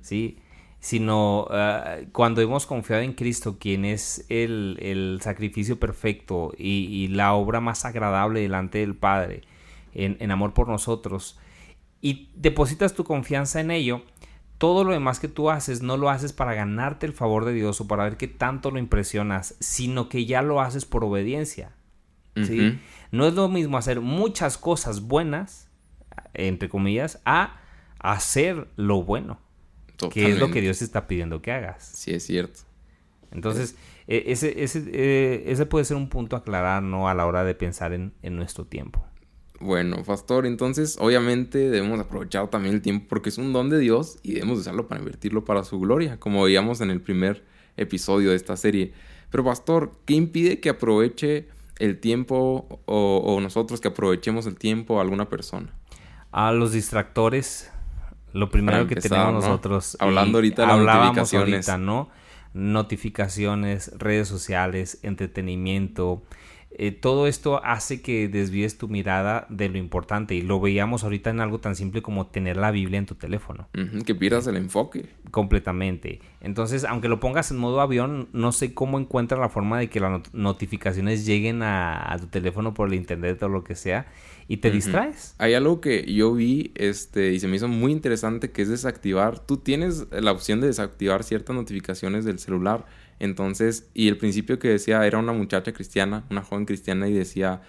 ¿sí? 0.00 0.38
Sino 0.78 1.46
ah, 1.50 1.96
cuando 2.12 2.40
hemos 2.40 2.66
confiado 2.66 3.02
en 3.02 3.12
Cristo, 3.12 3.58
quien 3.58 3.84
es 3.84 4.24
el, 4.28 5.18
sacrificio 5.22 5.80
perfecto 5.80 6.52
y, 6.56 7.08
la 7.08 7.34
obra 7.34 7.60
más 7.60 7.84
agradable 7.84 8.40
delante 8.40 8.78
del 8.78 8.94
Padre, 8.94 9.42
en, 9.94 10.16
en 10.20 10.30
amor 10.30 10.54
por 10.54 10.68
nosotros, 10.68 11.38
y 12.00 12.30
depositas 12.36 12.94
tu 12.94 13.04
confianza 13.04 13.60
en 13.60 13.70
ello, 13.70 14.02
todo 14.58 14.84
lo 14.84 14.92
demás 14.92 15.20
que 15.20 15.28
tú 15.28 15.50
haces 15.50 15.82
no 15.82 15.96
lo 15.96 16.08
haces 16.08 16.32
para 16.32 16.54
ganarte 16.54 17.06
el 17.06 17.12
favor 17.12 17.44
de 17.44 17.52
Dios 17.52 17.80
o 17.80 17.88
para 17.88 18.04
ver 18.04 18.16
qué 18.16 18.28
tanto 18.28 18.70
lo 18.70 18.78
impresionas, 18.78 19.54
sino 19.60 20.08
que 20.08 20.24
ya 20.24 20.42
lo 20.42 20.60
haces 20.60 20.84
por 20.84 21.04
obediencia. 21.04 21.72
¿sí? 22.34 22.78
No 23.10 23.26
es 23.26 23.34
lo 23.34 23.48
mismo 23.48 23.78
hacer 23.78 24.00
muchas 24.00 24.58
cosas 24.58 25.02
buenas, 25.02 25.68
entre 26.34 26.68
comillas, 26.68 27.20
a 27.24 27.60
hacer 27.98 28.68
lo 28.76 29.02
bueno, 29.02 29.38
que 30.10 30.30
es 30.30 30.38
lo 30.38 30.50
que 30.50 30.60
Dios 30.60 30.82
está 30.82 31.06
pidiendo 31.06 31.42
que 31.42 31.52
hagas. 31.52 31.84
Sí, 31.84 32.12
es 32.12 32.24
cierto. 32.24 32.60
Entonces, 33.32 33.76
e, 34.06 34.24
ese, 34.26 34.62
ese, 34.62 34.84
eh, 34.92 35.44
ese 35.46 35.66
puede 35.66 35.84
ser 35.84 35.96
un 35.96 36.08
punto 36.08 36.36
a 36.36 36.40
aclarar, 36.40 36.82
¿no? 36.82 37.08
A 37.08 37.14
la 37.14 37.26
hora 37.26 37.44
de 37.44 37.54
pensar 37.54 37.92
en, 37.92 38.12
en 38.22 38.36
nuestro 38.36 38.64
tiempo. 38.64 39.04
Bueno, 39.58 40.02
pastor, 40.04 40.44
entonces 40.44 40.98
obviamente 41.00 41.70
debemos 41.70 41.98
aprovechar 41.98 42.48
también 42.48 42.74
el 42.74 42.82
tiempo 42.82 43.06
porque 43.08 43.30
es 43.30 43.38
un 43.38 43.54
don 43.54 43.70
de 43.70 43.78
Dios 43.78 44.18
y 44.22 44.34
debemos 44.34 44.58
usarlo 44.58 44.86
para 44.86 45.00
invertirlo 45.00 45.44
para 45.46 45.64
su 45.64 45.80
gloria, 45.80 46.20
como 46.20 46.42
veíamos 46.42 46.82
en 46.82 46.90
el 46.90 47.00
primer 47.00 47.42
episodio 47.78 48.30
de 48.30 48.36
esta 48.36 48.56
serie. 48.56 48.92
Pero 49.30 49.44
pastor, 49.44 49.92
¿qué 50.04 50.14
impide 50.14 50.60
que 50.60 50.68
aproveche 50.68 51.48
el 51.78 51.98
tiempo 52.00 52.80
o, 52.84 53.38
nosotros 53.40 53.80
que 53.80 53.88
aprovechemos 53.88 54.46
el 54.46 54.56
tiempo 54.56 54.98
a 54.98 55.02
alguna 55.02 55.28
persona? 55.28 55.74
A 56.32 56.52
los 56.52 56.72
distractores, 56.72 57.70
lo 58.32 58.50
primero 58.50 58.86
que 58.86 58.96
tenemos 58.96 59.32
nosotros. 59.32 59.96
Hablando 60.00 60.38
ahorita 60.38 60.62
de 60.62 60.68
las 60.68 60.78
notificaciones. 60.78 61.78
¿no? 61.78 62.08
Notificaciones, 62.54 63.92
redes 63.98 64.28
sociales, 64.28 64.98
entretenimiento, 65.02 66.22
eh, 66.78 66.92
todo 66.92 67.26
esto 67.26 67.64
hace 67.64 68.02
que 68.02 68.28
desvíes 68.28 68.76
tu 68.76 68.86
mirada 68.86 69.46
de 69.48 69.70
lo 69.70 69.78
importante 69.78 70.34
y 70.34 70.42
lo 70.42 70.60
veíamos 70.60 71.04
ahorita 71.04 71.30
en 71.30 71.40
algo 71.40 71.58
tan 71.58 71.74
simple 71.74 72.02
como 72.02 72.26
tener 72.26 72.58
la 72.58 72.70
Biblia 72.70 72.98
en 72.98 73.06
tu 73.06 73.14
teléfono. 73.14 73.66
que 74.04 74.14
pierdas 74.14 74.46
el 74.46 74.56
enfoque. 74.56 75.06
Completamente. 75.30 76.20
Entonces, 76.42 76.84
aunque 76.84 77.08
lo 77.08 77.18
pongas 77.18 77.50
en 77.50 77.56
modo 77.56 77.80
avión, 77.80 78.28
no 78.34 78.52
sé 78.52 78.74
cómo 78.74 78.98
encuentras 78.98 79.40
la 79.40 79.48
forma 79.48 79.78
de 79.78 79.88
que 79.88 80.00
las 80.00 80.34
notificaciones 80.34 81.24
lleguen 81.24 81.62
a, 81.62 82.14
tu 82.20 82.26
teléfono 82.26 82.74
por 82.74 82.88
el 82.88 82.94
internet 82.94 83.42
o 83.42 83.48
lo 83.48 83.64
que 83.64 83.74
sea 83.74 84.08
y 84.46 84.58
te 84.58 84.70
distraes. 84.70 85.34
Hay 85.38 85.54
algo 85.54 85.80
que 85.80 86.12
yo 86.12 86.34
vi 86.34 86.72
este, 86.74 87.32
y 87.32 87.40
se 87.40 87.48
me 87.48 87.56
hizo 87.56 87.68
muy 87.68 87.90
interesante 87.90 88.50
que 88.50 88.60
es 88.60 88.68
desactivar. 88.68 89.38
Tú 89.38 89.56
tienes 89.56 90.08
la 90.10 90.30
opción 90.30 90.60
de 90.60 90.66
desactivar 90.66 91.24
ciertas 91.24 91.56
notificaciones 91.56 92.26
del 92.26 92.38
celular 92.38 92.84
entonces, 93.18 93.88
y 93.94 94.08
el 94.08 94.18
principio 94.18 94.58
que 94.58 94.68
decía 94.68 95.06
era 95.06 95.18
una 95.18 95.32
muchacha 95.32 95.72
cristiana, 95.72 96.24
una 96.30 96.42
joven 96.42 96.66
cristiana, 96.66 97.08
y 97.08 97.12
decía, 97.12 97.62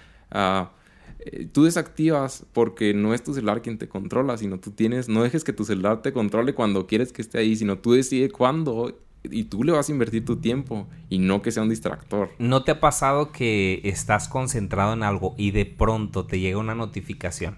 eh, 1.20 1.48
tú 1.51 1.63
desactivas 1.63 2.46
porque 2.54 2.94
no 2.94 3.13
es 3.13 3.24
tu 3.24 3.34
celular 3.34 3.62
quien 3.62 3.77
te 3.77 3.88
controla, 3.88 4.38
sino 4.38 4.60
tú 4.60 4.72
tienes, 4.72 5.10
no 5.10 5.24
dejes 5.24 5.44
que 5.44 5.54
tu 5.54 5.63
celular 5.63 6.01
te 6.01 6.13
controle 6.13 6.54
cuando 6.54 6.88
quieres 6.88 7.13
que 7.13 7.22
esté 7.22 7.39
ahí, 7.39 7.56
sino 7.56 7.77
tú 7.80 7.94
decides 7.94 8.32
cuándo 8.32 9.00
y 9.24 9.46
tú 9.46 9.63
le 9.63 9.72
vas 9.72 9.89
a 9.89 9.92
invertir 9.92 10.24
tu 10.25 10.38
tiempo 10.38 10.88
y 11.10 11.20
no 11.20 11.42
que 11.42 11.51
sea 11.51 11.63
un 11.63 11.70
distractor. 11.70 12.30
¿No 12.39 12.63
te 12.63 12.72
ha 12.72 12.80
pasado 12.80 13.32
que 13.32 13.82
estás 13.84 14.27
concentrado 14.27 14.94
en 14.94 15.04
algo 15.04 15.34
y 15.38 15.51
de 15.51 15.66
pronto 15.66 16.25
te 16.25 16.39
llega 16.39 16.58
una 16.58 16.75
notificación? 16.75 17.56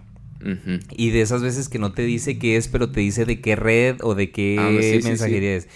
Y 0.95 1.09
de 1.09 1.19
esas 1.19 1.41
veces 1.41 1.67
que 1.67 1.79
no 1.79 1.91
te 1.91 2.03
dice 2.03 2.39
qué 2.39 2.55
es, 2.55 2.69
pero 2.69 2.89
te 2.91 3.01
dice 3.01 3.25
de 3.25 3.41
qué 3.41 3.57
red 3.57 3.97
o 4.01 4.15
de 4.15 4.31
qué 4.31 4.55
ah, 4.57 4.69
mensajería 5.03 5.57
es 5.57 5.67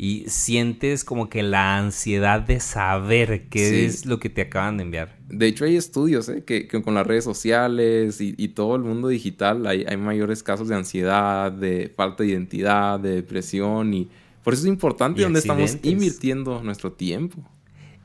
y 0.00 0.24
sientes 0.28 1.02
como 1.02 1.28
que 1.28 1.42
la 1.42 1.76
ansiedad 1.76 2.40
de 2.40 2.60
saber 2.60 3.48
qué 3.48 3.84
es 3.84 4.06
lo 4.06 4.20
que 4.20 4.30
te 4.30 4.42
acaban 4.42 4.76
de 4.76 4.84
enviar. 4.84 5.18
De 5.28 5.48
hecho 5.48 5.64
hay 5.64 5.76
estudios 5.76 6.28
¿eh? 6.28 6.44
que, 6.44 6.68
con 6.68 6.94
las 6.94 7.04
redes 7.04 7.24
sociales 7.24 8.20
y, 8.20 8.48
todo 8.48 8.76
el 8.76 8.82
mundo 8.82 9.08
digital 9.08 9.66
hay, 9.66 9.84
hay, 9.88 9.96
mayores 9.96 10.44
casos 10.44 10.68
de 10.68 10.76
ansiedad, 10.76 11.50
de 11.50 11.92
falta 11.94 12.22
de 12.22 12.30
identidad, 12.30 13.00
de 13.00 13.16
depresión 13.16 13.92
y 13.92 14.08
por 14.44 14.54
eso 14.54 14.62
es 14.62 14.68
importante 14.68 15.20
donde 15.20 15.40
estamos 15.40 15.76
invirtiendo 15.82 16.62
nuestro 16.62 16.92
tiempo. 16.92 17.42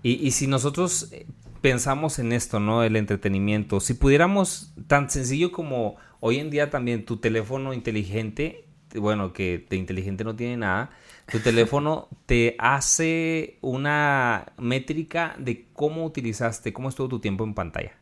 Y, 0.02 0.14
y 0.14 0.32
si 0.32 0.48
nosotros 0.48 1.10
eh, 1.12 1.28
pensamos 1.62 2.18
en 2.20 2.34
esto, 2.34 2.60
¿no? 2.60 2.84
El 2.84 2.96
entretenimiento, 2.96 3.80
si 3.80 3.94
pudiéramos 3.94 4.74
tan 4.88 5.10
sencillo 5.10 5.52
como 5.52 5.96
hoy 6.20 6.40
en 6.40 6.50
día 6.50 6.70
también 6.70 7.06
tu 7.06 7.18
teléfono 7.18 7.72
inteligente, 7.72 8.66
bueno, 8.96 9.32
que 9.32 9.66
de 9.70 9.78
inteligente 9.78 10.24
no 10.24 10.36
tiene 10.36 10.58
nada, 10.58 10.92
tu 11.32 11.40
teléfono 11.40 12.10
te 12.26 12.56
hace 12.60 13.58
una 13.62 14.54
métrica 14.58 15.36
de 15.40 15.68
cómo 15.74 16.06
utilizaste, 16.06 16.74
cómo 16.74 16.90
estuvo 16.90 17.08
tu 17.08 17.20
tiempo 17.20 17.44
en 17.44 17.54
pantalla. 17.54 17.94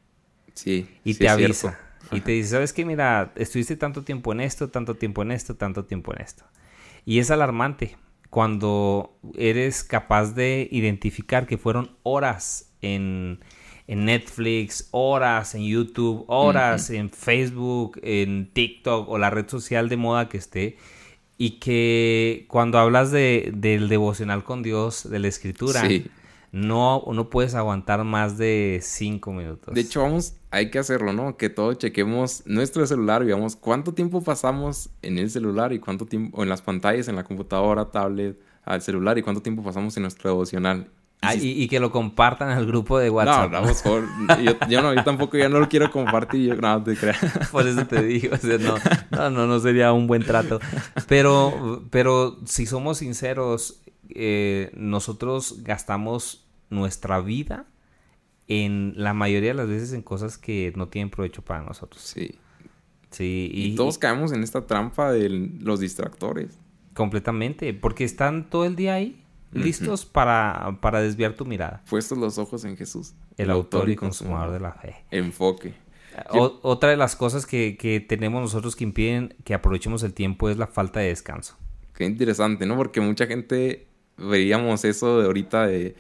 Sí. 0.54 0.88
Y 1.04 1.14
te 1.14 1.30
avisa. 1.30 1.80
Y 2.12 2.22
te 2.22 2.32
dice, 2.32 2.50
¿sabes 2.50 2.74
qué? 2.74 2.84
Mira, 2.84 3.32
estuviste 3.36 3.76
tanto 3.76 4.04
tiempo 4.04 4.32
en 4.34 4.42
esto, 4.42 4.70
tanto 4.70 4.96
tiempo 4.96 5.22
en 5.22 5.32
esto, 5.32 5.56
tanto 5.56 5.86
tiempo 5.86 6.14
en 6.14 6.22
esto. 6.22 6.44
Y 7.06 7.20
es 7.20 7.32
alarmante 7.32 7.96
cuando 8.30 9.18
eres 9.36 9.84
capaz 9.84 10.34
de 10.34 10.68
identificar 10.72 11.46
que 11.46 11.58
fueron 11.58 11.98
horas 12.04 12.74
en, 12.82 13.40
Netflix, 13.88 14.88
horas 14.92 15.54
en 15.54 15.64
YouTube, 15.64 16.24
horas 16.28 16.90
en 16.92 17.10
Facebook, 17.10 18.00
en 18.04 18.50
TikTok 18.54 19.10
o 19.10 19.18
la 19.18 19.30
red 19.30 19.50
social 19.50 19.90
de 19.90 19.98
moda 19.98 20.30
que 20.30 20.38
esté 20.38 20.78
y 21.42 21.58
que 21.58 22.46
cuando 22.50 22.78
hablas 22.78 23.10
de, 23.10 23.52
del 23.56 23.90
devocional 23.90 24.44
con 24.44 24.62
Dios, 24.62 25.10
de 25.10 25.18
la 25.18 25.28
escritura, 25.28 25.82
no, 26.52 27.04
no 27.12 27.30
puedes 27.32 27.56
aguantar 27.56 28.04
más 28.04 28.38
de 28.38 28.78
cinco 28.84 29.34
minutos. 29.34 29.74
De 29.74 29.82
hecho, 29.82 30.04
vamos, 30.04 30.36
hay 30.52 30.70
que 30.70 30.78
hacerlo, 30.78 31.14
¿no? 31.14 31.38
Que 31.38 31.50
todos 31.50 31.80
chequemos 31.80 32.44
nuestro 32.46 32.86
celular, 32.86 33.26
veamos 33.26 33.56
cuánto 33.56 33.96
tiempo 33.96 34.22
pasamos 34.22 34.92
en 35.02 35.18
el 35.18 35.32
celular 35.32 35.74
y 35.74 35.80
cuánto 35.80 36.06
tiempo, 36.06 36.38
o 36.38 36.44
en 36.44 36.50
las 36.50 36.62
pantallas, 36.62 37.08
en 37.08 37.16
la 37.16 37.24
computadora, 37.24 37.90
tablet, 37.90 38.40
al 38.64 38.84
celular 38.84 39.18
y 39.18 39.24
cuánto 39.24 39.42
tiempo 39.42 39.64
pasamos 39.64 39.98
en 39.98 40.04
nuestro 40.04 40.30
devocional. 40.30 40.92
Ah, 41.24 41.36
y, 41.36 41.68
que 41.68 41.80
lo 41.80 41.92
compartan 41.92 42.50
al 42.50 42.66
grupo 42.66 42.98
de 42.98 43.12
WhatsApp. 43.12 43.52
No, 43.52 43.62
vamos, 43.62 43.84
por, 43.84 44.08
yo, 44.68 44.82
no, 44.82 44.92
yo 44.92 45.04
tampoco 45.04 45.38
ya 45.38 45.50
no 45.50 45.60
lo 45.60 45.70
quiero 45.70 45.92
compartir, 45.92 46.48
yo 46.48 46.56
no 46.56 46.84
te 46.84 46.96
creas. 46.96 47.20
Por 47.52 47.68
eso 47.68 47.86
te 47.86 48.02
digo, 48.02 48.36
no, 49.12 49.30
no, 49.30 49.46
no, 49.46 49.60
sería 49.60 49.94
un 49.94 50.08
buen 50.08 50.24
trato. 50.24 50.60
Pero, 51.08 51.84
pero 51.92 52.40
si 52.46 52.66
somos 52.66 52.98
sinceros, 52.98 53.84
eh, 54.10 54.72
nosotros 54.74 55.60
gastamos 55.62 56.48
nuestra 56.72 57.22
vida 57.22 57.68
en 58.48 58.94
la 58.98 59.14
mayoría 59.14 59.50
de 59.52 59.56
las 59.56 59.68
veces 59.68 59.94
en 59.94 60.02
cosas 60.02 60.40
que 60.40 60.74
no 60.76 60.88
tienen 60.88 61.12
provecho 61.12 61.44
para 61.44 61.62
nosotros. 61.62 62.02
Sí. 62.02 62.32
Sí. 63.12 63.52
Y, 63.54 63.76
todos 63.76 64.00
caemos 64.00 64.32
en 64.32 64.42
esta 64.42 64.66
trampa 64.66 65.12
de 65.12 65.30
los 65.30 65.80
distractores. 65.80 66.58
Completamente, 66.96 67.76
porque 67.76 68.06
están 68.06 68.50
todo 68.50 68.66
el 68.66 68.76
día 68.76 68.96
ahí, 68.96 69.24
listos 69.52 70.06
para, 70.06 70.78
para 70.82 71.02
desviar 71.02 71.34
tu 71.34 71.46
mirada. 71.46 71.84
Puestos 71.90 72.18
los 72.18 72.38
ojos 72.38 72.66
en 72.66 72.78
Jesús. 72.78 73.14
El, 73.38 73.50
autor, 73.50 73.90
y 73.90 73.96
consumador 73.96 74.52
de 74.52 74.60
la 74.60 74.74
fe. 74.74 74.96
Enfoque. 75.12 75.74
otra 76.34 76.90
de 76.90 76.98
las 76.98 77.16
cosas 77.16 77.46
que, 77.46 77.78
que 77.78 78.00
tenemos 78.00 78.42
nosotros 78.42 78.76
que 78.76 78.84
impiden 78.84 79.36
que 79.44 79.54
aprovechemos 79.54 80.04
el 80.04 80.14
tiempo 80.14 80.50
es 80.50 80.58
la 80.58 80.68
falta 80.68 81.00
de 81.00 81.08
descanso. 81.08 81.58
Qué 81.94 82.06
interesante, 82.06 82.66
¿no? 82.66 82.78
Porque 82.78 83.02
mucha 83.02 83.28
gente 83.28 83.88
veíamos 84.18 84.86
eso 84.86 85.20
de 85.20 85.26
ahorita 85.26 85.68
de 85.68 85.96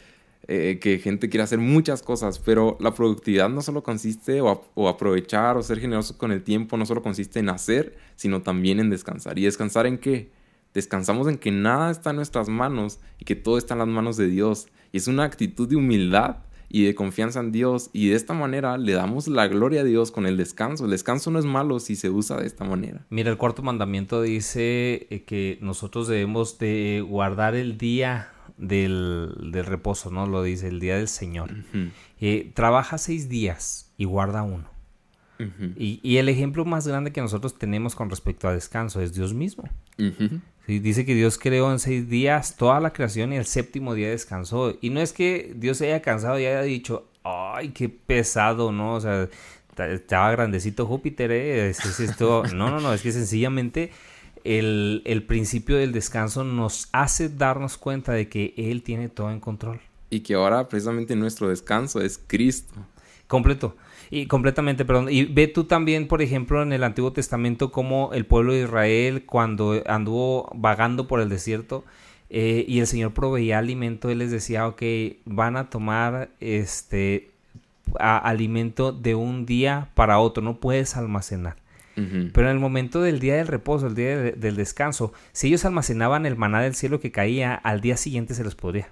eh, 0.47 0.79
que 0.81 0.97
gente 0.97 1.29
quiere 1.29 1.43
hacer 1.43 1.59
muchas 1.59 2.01
cosas, 2.01 2.39
pero 2.39 2.75
la 2.79 2.93
productividad 2.93 3.47
no 3.47 3.61
solo 3.61 3.83
consiste 3.83 4.41
o, 4.41 4.89
aprovechar 4.89 5.55
o 5.55 5.63
ser 5.63 5.79
generoso 5.79 6.17
con 6.17 6.31
el 6.31 6.43
tiempo, 6.43 6.77
no 6.77 6.85
solo 6.85 7.03
consiste 7.03 7.39
en 7.39 7.49
hacer, 7.49 7.95
sino 8.15 8.41
también 8.41 8.79
en 8.79 8.89
descansar. 8.89 9.37
¿Y 9.37 9.43
descansar 9.43 9.85
en 9.85 9.99
qué? 9.99 10.31
Descansamos 10.73 11.27
en 11.27 11.37
que 11.37 11.51
nada 11.51 11.91
está 11.91 12.11
en 12.11 12.17
nuestras 12.17 12.49
manos 12.49 12.99
y 13.19 13.25
que 13.25 13.35
todo 13.35 13.57
está 13.57 13.73
en 13.73 13.79
las 13.79 13.87
manos 13.87 14.17
de 14.17 14.27
Dios. 14.27 14.67
Y 14.91 14.97
es 14.97 15.07
una 15.07 15.23
actitud 15.23 15.67
de 15.67 15.75
humildad 15.75 16.37
y 16.69 16.85
de 16.85 16.95
confianza 16.95 17.41
en 17.41 17.51
Dios. 17.51 17.89
Y 17.91 18.09
de 18.09 18.15
esta 18.15 18.33
manera 18.33 18.77
le 18.77 18.93
damos 18.93 19.27
la 19.27 19.47
gloria 19.47 19.81
a 19.81 19.83
Dios 19.83 20.11
con 20.11 20.25
el 20.25 20.37
descanso. 20.37 20.85
El 20.85 20.91
descanso 20.91 21.29
no 21.29 21.39
es 21.39 21.45
malo 21.45 21.79
si 21.79 21.95
se 21.95 22.09
usa 22.09 22.37
de 22.37 22.47
esta 22.47 22.63
manera. 22.63 23.05
Mira, 23.09 23.29
el 23.29 23.37
cuarto 23.37 23.61
mandamiento 23.61 24.21
dice 24.21 25.07
eh, 25.09 25.23
que 25.25 25.57
nosotros 25.61 26.07
debemos 26.07 26.57
de 26.59 27.03
guardar 27.05 27.55
el 27.55 27.77
día 27.77 28.29
del, 28.57 29.51
reposo, 29.65 30.11
¿no? 30.11 30.25
Lo 30.27 30.43
dice 30.43 30.69
el 30.69 30.79
día 30.79 30.97
del 30.97 31.09
Señor. 31.09 31.53
Eh, 32.21 32.51
trabaja 32.53 32.97
seis 32.97 33.27
días 33.27 33.91
y 33.97 34.05
guarda 34.05 34.43
uno. 34.43 34.69
y, 35.75 36.17
el 36.17 36.29
ejemplo 36.29 36.65
más 36.65 36.87
grande 36.87 37.11
que 37.11 37.19
nosotros 37.19 37.57
tenemos 37.57 37.95
con 37.95 38.11
respecto 38.11 38.47
a 38.47 38.53
descanso 38.53 39.01
es 39.01 39.13
Dios 39.13 39.33
mismo. 39.33 39.63
Dice 40.67 41.05
que 41.05 41.15
Dios 41.15 41.37
creó 41.37 41.71
en 41.71 41.79
seis 41.79 42.09
días 42.09 42.55
toda 42.55 42.79
la 42.79 42.93
creación 42.93 43.33
y 43.33 43.37
el 43.37 43.45
séptimo 43.45 43.93
día 43.93 44.09
descansó. 44.09 44.77
Y 44.81 44.89
no 44.89 45.01
es 45.01 45.13
que 45.13 45.53
Dios 45.55 45.77
se 45.77 45.87
haya 45.87 46.01
cansado 46.01 46.39
y 46.39 46.45
haya 46.45 46.61
dicho, 46.61 47.07
ay, 47.23 47.69
qué 47.69 47.89
pesado, 47.89 48.71
¿no? 48.71 48.95
O 48.95 49.01
sea, 49.01 49.27
estaba 49.77 50.31
grandecito 50.31 50.85
Júpiter, 50.85 51.31
¿eh? 51.31 51.73
No, 52.19 52.69
no, 52.69 52.79
no, 52.79 52.93
es 52.93 53.01
que 53.01 53.11
sencillamente 53.11 53.91
el, 54.43 55.25
principio 55.27 55.77
del 55.77 55.91
descanso 55.91 56.43
nos 56.43 56.89
hace 56.91 57.29
darnos 57.29 57.77
cuenta 57.77 58.13
de 58.13 58.29
que 58.29 58.53
Él 58.57 58.83
tiene 58.83 59.09
todo 59.09 59.31
en 59.31 59.39
control. 59.39 59.79
Y 60.09 60.21
que 60.21 60.33
ahora 60.33 60.67
precisamente 60.67 61.15
nuestro 61.15 61.49
descanso 61.49 62.01
es 62.01 62.19
Cristo. 62.27 62.73
Completo. 63.27 63.75
Y 64.11 64.25
completamente, 64.27 64.83
perdón. 64.83 65.07
Y 65.09 65.23
ve 65.23 65.47
tú 65.47 65.63
también, 65.63 66.07
por 66.07 66.21
ejemplo, 66.21 66.61
en 66.61 66.73
el 66.73 66.83
Antiguo 66.83 67.13
Testamento, 67.13 67.71
como 67.71 68.11
el 68.13 68.25
pueblo 68.25 68.51
de 68.51 68.63
Israel, 68.63 69.25
cuando 69.25 69.81
anduvo 69.87 70.51
vagando 70.53 71.07
por 71.07 71.21
el 71.21 71.29
desierto, 71.29 71.85
eh, 72.29 72.65
y 72.67 72.79
el 72.79 72.87
Señor 72.87 73.13
proveía 73.13 73.57
alimento, 73.57 74.09
Él 74.09 74.19
les 74.19 74.31
decía, 74.31 74.67
ok, 74.67 74.81
van 75.25 75.55
a 75.55 75.69
tomar 75.69 76.29
este 76.41 77.31
alimento 77.99 78.91
de 78.91 79.15
un 79.15 79.45
día 79.45 79.89
para 79.95 80.19
otro, 80.19 80.43
no 80.43 80.59
puedes 80.59 80.95
almacenar. 80.95 81.60
Pero 82.33 82.47
en 82.47 82.53
el 82.53 82.59
momento 82.59 83.01
del 83.01 83.19
día 83.19 83.35
del 83.35 83.47
reposo, 83.47 83.87
el 83.87 83.95
día 83.95 84.17
del 84.17 84.55
descanso, 84.55 85.13
si 85.31 85.47
ellos 85.47 85.65
almacenaban 85.65 86.25
el 86.25 86.35
maná 86.35 86.61
del 86.61 86.75
cielo 86.75 86.99
que 86.99 87.11
caía, 87.11 87.53
al 87.53 87.81
día 87.81 87.97
siguiente 87.97 88.33
se 88.33 88.43
los 88.43 88.55
podría. 88.55 88.89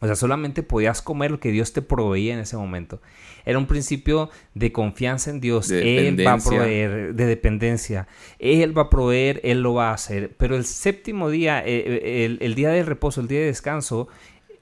O 0.00 0.06
sea, 0.06 0.16
solamente 0.16 0.62
podías 0.62 1.00
comer 1.00 1.30
lo 1.30 1.40
que 1.40 1.52
Dios 1.52 1.72
te 1.72 1.82
proveía 1.82 2.34
en 2.34 2.40
ese 2.40 2.56
momento. 2.56 3.00
Era 3.44 3.58
un 3.58 3.66
principio 3.66 4.30
de 4.54 4.72
confianza 4.72 5.30
en 5.30 5.40
Dios. 5.40 5.70
él 5.70 6.26
va 6.26 6.32
a 6.32 6.38
proveer, 6.38 7.14
de 7.14 7.26
dependencia. 7.26 8.08
Él 8.38 8.76
va 8.76 8.82
a 8.82 8.90
proveer, 8.90 9.40
Él 9.44 9.62
lo 9.62 9.74
va 9.74 9.90
a 9.90 9.94
hacer. 9.94 10.34
Pero 10.36 10.56
el 10.56 10.64
séptimo 10.64 11.30
día, 11.30 11.60
eh, 11.60 11.84
eh, 11.86 12.38
el, 12.40 12.54
día 12.54 12.70
del 12.70 12.86
reposo, 12.86 13.20
el 13.20 13.28
día 13.28 13.40
de 13.40 13.46
descanso, 13.46 14.08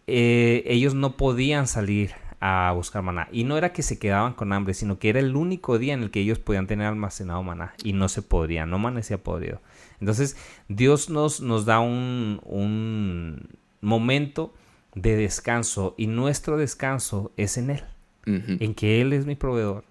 eh, 0.06 0.62
ellos 0.66 0.94
no 0.94 1.16
podían 1.16 1.66
salir 1.66 2.12
a 2.40 2.72
buscar 2.74 3.02
maná. 3.02 3.28
Y 3.32 3.44
no 3.44 3.56
era 3.56 3.72
que 3.72 3.82
se 3.82 3.98
quedaban 3.98 4.34
con 4.34 4.52
hambre, 4.52 4.74
sino 4.74 4.98
que 4.98 5.08
era 5.08 5.20
el 5.20 5.36
único 5.36 5.78
día 5.78 5.94
en 5.94 6.02
el 6.02 6.10
que 6.10 6.20
ellos 6.20 6.38
podían 6.38 6.66
tener 6.66 6.86
almacenado 6.86 7.42
maná. 7.42 7.74
Y 7.82 7.92
no 7.92 8.08
se 8.08 8.22
podría, 8.22 8.66
no 8.66 8.76
amanecía 8.76 9.22
podrido. 9.22 9.60
Entonces, 10.00 10.36
Dios 10.68 11.10
nos, 11.10 11.40
nos 11.40 11.64
da 11.64 11.80
un, 11.80 12.40
un 12.44 13.48
momento 13.80 14.54
de 14.94 15.16
descanso 15.16 15.94
y 15.96 16.06
nuestro 16.06 16.56
descanso 16.56 17.32
es 17.36 17.58
en 17.58 17.70
Él. 17.70 17.84
En 18.24 18.74
que 18.74 19.00
Él 19.00 19.12
es 19.12 19.24
mi 19.24 19.36
proveedor. 19.36 19.84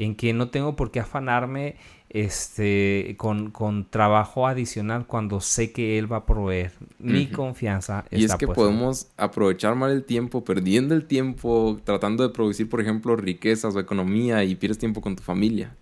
En 0.00 0.14
que 0.14 0.32
no 0.32 0.48
tengo 0.48 0.76
por 0.76 0.90
qué 0.90 1.00
afanarme 1.00 1.76
este, 2.08 3.14
con, 3.18 3.50
con, 3.50 3.84
trabajo 3.84 4.46
adicional 4.46 5.06
cuando 5.06 5.40
sé 5.40 5.72
que 5.72 5.98
él 5.98 6.10
va 6.10 6.18
a 6.18 6.26
proveer. 6.26 6.72
Mi 6.98 7.26
confianza 7.26 8.04
Y 8.10 8.24
es 8.24 8.34
que 8.34 8.48
podemos 8.48 9.08
aprovechar 9.16 9.74
mal 9.74 9.92
el 9.92 10.04
tiempo, 10.04 10.42
perdiendo 10.42 10.94
el 10.94 11.04
tiempo, 11.04 11.78
tratando 11.84 12.26
de 12.26 12.32
producir, 12.32 12.68
por 12.68 12.80
ejemplo, 12.80 13.14
riquezas 13.14 13.76
o 13.76 13.80
economía 13.80 14.42
y 14.42 14.54
pierdes 14.54 14.78
tiempo 14.78 15.00
con 15.00 15.16
tu 15.16 15.22
familia. 15.22 15.74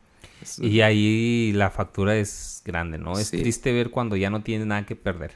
Y 0.60 0.80
ahí 0.80 1.52
la 1.54 1.70
factura 1.70 2.16
es 2.16 2.62
grande, 2.64 2.98
¿no? 2.98 3.18
Es 3.18 3.30
triste 3.30 3.72
ver 3.72 3.90
cuando 3.90 4.16
ya 4.16 4.30
no 4.30 4.42
tienes 4.42 4.66
nada 4.66 4.84
que 4.84 4.96
perder. 4.96 5.32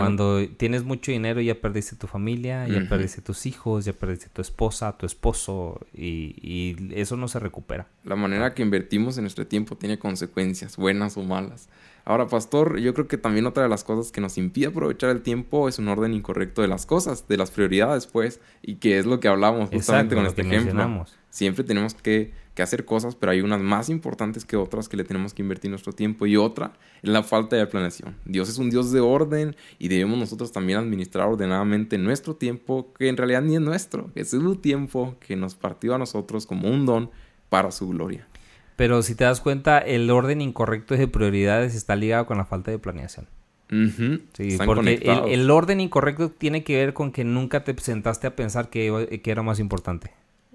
Cuando 0.00 0.46
tienes 0.56 0.84
mucho 0.84 1.12
dinero 1.12 1.40
ya 1.40 1.60
perdiste 1.60 1.96
tu 1.96 2.06
familia, 2.06 2.66
ya 2.68 2.88
perdiste 2.88 3.22
tus 3.22 3.46
hijos, 3.46 3.84
ya 3.84 3.92
perdiste 3.92 4.28
tu 4.32 4.42
esposa, 4.42 4.96
tu 4.96 5.06
esposo 5.06 5.80
y, 5.92 6.36
y, 6.40 6.92
eso 6.94 7.16
no 7.16 7.28
se 7.28 7.38
recupera. 7.38 7.86
La 8.04 8.16
manera 8.16 8.54
que 8.54 8.62
invertimos 8.62 9.16
en 9.18 9.24
nuestro 9.24 9.46
tiempo 9.46 9.76
tiene 9.76 9.98
consecuencias, 9.98 10.76
buenas 10.76 11.16
o 11.16 11.22
malas. 11.22 11.68
Ahora, 12.06 12.26
pastor, 12.26 12.78
yo 12.78 12.92
creo 12.92 13.08
que 13.08 13.16
también 13.16 13.46
otra 13.46 13.62
de 13.62 13.68
las 13.70 13.82
cosas 13.82 14.12
que 14.12 14.20
nos 14.20 14.36
impide 14.36 14.66
aprovechar 14.66 15.10
el 15.10 15.22
tiempo 15.22 15.68
es 15.68 15.78
un 15.78 15.88
orden 15.88 16.12
incorrecto 16.12 16.60
de 16.60 16.68
las 16.68 16.84
cosas, 16.84 17.26
de 17.28 17.38
las 17.38 17.50
prioridades, 17.50 18.06
pues, 18.06 18.40
y 18.60 18.76
que 18.76 18.98
es 18.98 19.06
lo 19.06 19.20
que 19.20 19.28
hablamos 19.28 19.70
justamente 19.70 20.14
con 20.14 20.26
este 20.26 20.42
ejemplo. 20.42 21.06
Siempre 21.34 21.64
tenemos 21.64 21.94
que, 21.94 22.32
que, 22.54 22.62
hacer 22.62 22.84
cosas, 22.84 23.16
pero 23.16 23.32
hay 23.32 23.40
unas 23.40 23.60
más 23.60 23.88
importantes 23.88 24.44
que 24.44 24.56
otras 24.56 24.88
que 24.88 24.96
le 24.96 25.02
tenemos 25.02 25.34
que 25.34 25.42
invertir 25.42 25.68
nuestro 25.68 25.92
tiempo 25.92 26.26
y 26.26 26.36
otra 26.36 26.74
es 27.02 27.10
la 27.10 27.24
falta 27.24 27.56
de 27.56 27.66
planeación. 27.66 28.14
Dios 28.24 28.48
es 28.48 28.58
un 28.58 28.70
Dios 28.70 28.92
de 28.92 29.00
orden 29.00 29.56
y 29.80 29.88
debemos 29.88 30.16
nosotros 30.16 30.52
también 30.52 30.78
administrar 30.78 31.26
ordenadamente 31.26 31.98
nuestro 31.98 32.36
tiempo, 32.36 32.92
que 32.96 33.08
en 33.08 33.16
realidad 33.16 33.42
ni 33.42 33.56
es 33.56 33.60
nuestro, 33.60 34.12
es 34.14 34.30
su 34.30 34.54
tiempo 34.54 35.16
que 35.18 35.34
nos 35.34 35.56
partió 35.56 35.96
a 35.96 35.98
nosotros 35.98 36.46
como 36.46 36.70
un 36.70 36.86
don 36.86 37.10
para 37.48 37.72
su 37.72 37.88
gloria. 37.88 38.28
Pero 38.76 39.02
si 39.02 39.16
te 39.16 39.24
das 39.24 39.40
cuenta, 39.40 39.78
el 39.78 40.08
orden 40.12 40.40
incorrecto 40.40 40.96
de 40.96 41.08
prioridades 41.08 41.74
está 41.74 41.96
ligado 41.96 42.26
con 42.26 42.38
la 42.38 42.44
falta 42.44 42.70
de 42.70 42.78
planeación. 42.78 43.26
Sí, 43.68 44.56
porque 44.64 45.00
el, 45.26 45.50
orden 45.50 45.80
incorrecto 45.80 46.30
tiene 46.30 46.62
que 46.62 46.76
ver 46.76 46.94
con 46.94 47.10
que 47.10 47.24
nunca 47.24 47.64
te 47.64 47.74
sentaste 47.80 48.28
a 48.28 48.36
pensar 48.36 48.70
que, 48.70 49.20
era 49.24 49.42
más 49.42 49.58
importante. 49.58 50.12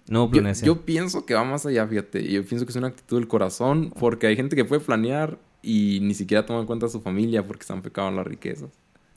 No 0.09 0.29
planeación. 0.29 0.65
Yo, 0.65 0.81
pienso 0.85 1.25
que 1.25 1.35
va 1.35 1.43
más 1.43 1.65
allá, 1.65 1.87
fíjate. 1.87 2.27
Yo 2.29 2.43
pienso 2.43 2.65
que 2.65 2.71
es 2.71 2.75
una 2.75 2.87
actitud 2.87 3.17
del 3.17 3.27
corazón 3.27 3.93
porque 3.97 4.27
hay 4.27 4.35
gente 4.35 4.55
que 4.55 4.65
puede 4.65 4.81
planear 4.81 5.37
y 5.61 5.99
ni 6.01 6.15
siquiera 6.15 6.45
toma 6.45 6.59
en 6.59 6.65
cuenta 6.65 6.87
a 6.87 6.89
su 6.89 6.99
familia 6.99 7.45
porque 7.45 7.61
están 7.61 7.81
pecados 7.81 8.09
en 8.09 8.17
las 8.17 8.25
riquezas. 8.25 8.69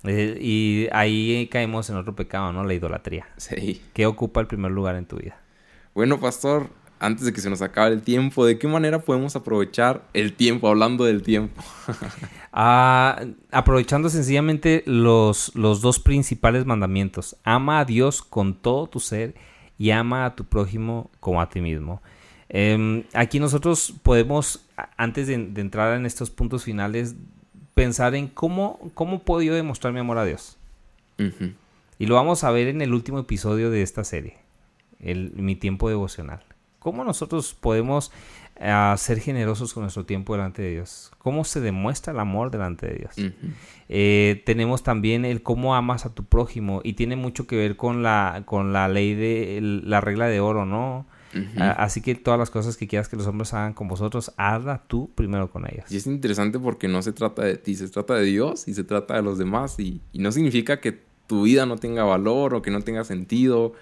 Eh, 0.05 0.37
y 0.41 0.89
ahí 0.93 1.49
caemos 1.51 1.89
en 1.89 1.97
otro 1.97 2.15
pecado, 2.15 2.53
¿no? 2.53 2.65
La 2.65 2.75
idolatría. 2.75 3.27
Sí. 3.39 3.81
¿Qué 3.95 4.07
ocupa 4.07 4.41
el 4.41 4.47
primer 4.47 4.71
lugar 4.73 4.97
en 4.97 5.07
tu 5.07 5.17
vida? 5.17 5.41
Bueno, 5.95 6.21
pastor, 6.21 6.69
antes 6.99 7.25
de 7.25 7.33
que 7.33 7.41
se 7.41 7.49
nos 7.49 7.63
acabe 7.63 7.95
el 7.95 8.03
tiempo, 8.03 8.45
¿de 8.45 8.59
qué 8.59 8.69
manera 8.69 9.01
podemos 9.01 9.35
aprovechar 9.35 10.05
el 10.13 10.35
tiempo, 10.35 10.69
hablando 10.69 11.05
del 11.05 11.23
tiempo? 11.23 11.63
Ah, 12.55 13.25
aprovechando 13.51 14.11
sencillamente 14.11 14.83
los, 14.85 15.53
los 15.55 15.81
dos 15.81 15.99
principales 15.99 16.67
mandamientos. 16.67 17.35
Ama 17.45 17.81
a 17.81 17.87
Dios 17.87 18.21
con 18.21 18.53
todo 18.53 18.89
tu 18.89 19.01
ser 19.01 19.35
y 19.79 19.91
ama 19.91 20.25
a 20.25 20.35
tu 20.35 20.45
prójimo 20.45 21.11
como 21.21 21.41
a 21.41 21.49
ti 21.49 21.61
mismo. 21.61 22.03
Em, 22.49 23.05
aquí 23.15 23.41
nosotros 23.41 23.95
podemos, 24.03 24.65
antes 24.97 25.27
de, 25.27 25.35
entrar 25.35 25.97
en 25.97 26.07
estos 26.07 26.31
puntos 26.31 26.65
finales, 26.65 27.15
pensar 27.75 28.15
en 28.15 28.29
cómo, 28.29 28.79
cómo 28.95 29.21
puedo 29.21 29.43
yo 29.43 29.55
demostrar 29.55 29.93
mi 29.93 30.01
amor 30.01 30.19
a 30.19 30.25
Dios. 30.25 30.59
Y 31.99 32.07
lo 32.07 32.17
vamos 32.17 32.43
a 32.43 32.51
ver 32.51 32.67
en 32.67 32.83
el 32.83 32.93
último 32.93 33.21
episodio 33.21 33.71
de 33.71 33.83
esta 33.83 34.03
serie, 34.03 34.37
el, 34.99 35.33
mi 35.37 35.55
tiempo 35.55 35.89
devocional. 35.89 36.43
¿Cómo 36.81 37.05
nosotros 37.05 37.55
podemos 37.55 38.11
uh, 38.63 38.97
ser 38.97 39.19
generosos 39.21 39.75
con 39.75 39.83
nuestro 39.83 40.07
tiempo 40.07 40.35
delante 40.35 40.63
de 40.63 40.71
Dios? 40.71 41.11
¿Cómo 41.19 41.45
se 41.45 41.61
demuestra 41.61 42.13
el 42.13 42.21
amor 42.21 42.51
delante 42.51 42.87
de 42.87 42.95
Dios? 42.95 43.35
Eh, 43.89 44.43
tenemos 44.47 44.83
también 44.83 45.25
el 45.25 45.43
cómo 45.43 45.75
amas 45.75 46.07
a 46.07 46.15
tu 46.15 46.25
prójimo 46.25 46.81
y 46.85 46.95
tiene 46.95 47.17
mucho 47.17 47.47
que 47.47 47.57
ver 47.57 47.77
con 47.77 48.03
la, 48.03 48.43
con 48.47 48.73
la 48.73 48.89
ley 48.89 49.15
de 49.15 49.61
la 49.85 50.01
regla 50.01 50.27
de 50.27 50.41
oro, 50.41 50.65
¿no? 50.65 51.07
así 51.59 52.03
que 52.03 52.15
todas 52.15 52.39
las 52.39 52.51
cosas 52.51 52.77
que 52.77 52.87
quieras 52.87 53.09
que 53.09 53.17
los 53.17 53.27
hombres 53.27 53.55
hagan 53.55 53.73
con 53.73 53.89
vosotros, 53.89 54.33
hazla 54.37 54.83
tú 54.87 55.11
primero 55.15 55.51
con 55.51 55.67
ellas. 55.67 55.91
Y 55.91 55.97
es 55.97 56.07
interesante 56.07 56.59
porque 56.59 56.89
no 56.89 57.01
se 57.01 57.13
trata 57.13 57.43
de 57.43 57.57
ti, 57.57 57.75
se 57.75 57.89
trata 57.89 58.15
de 58.15 58.25
Dios 58.25 58.69
y 58.69 58.75
se 58.75 58.85
trata 58.85 59.15
de 59.15 59.23
los 59.23 59.39
demás. 59.39 59.79
Y, 59.79 60.03
y 60.13 60.19
no 60.19 60.31
significa 60.31 60.81
que 60.81 61.01
tu 61.27 61.45
vida 61.45 61.65
no 61.65 61.79
tenga 61.79 62.05
valor 62.05 62.55
o 62.55 62.61
que 62.61 62.71
no 62.71 62.83
tenga 62.83 63.05
sentido 63.05 63.73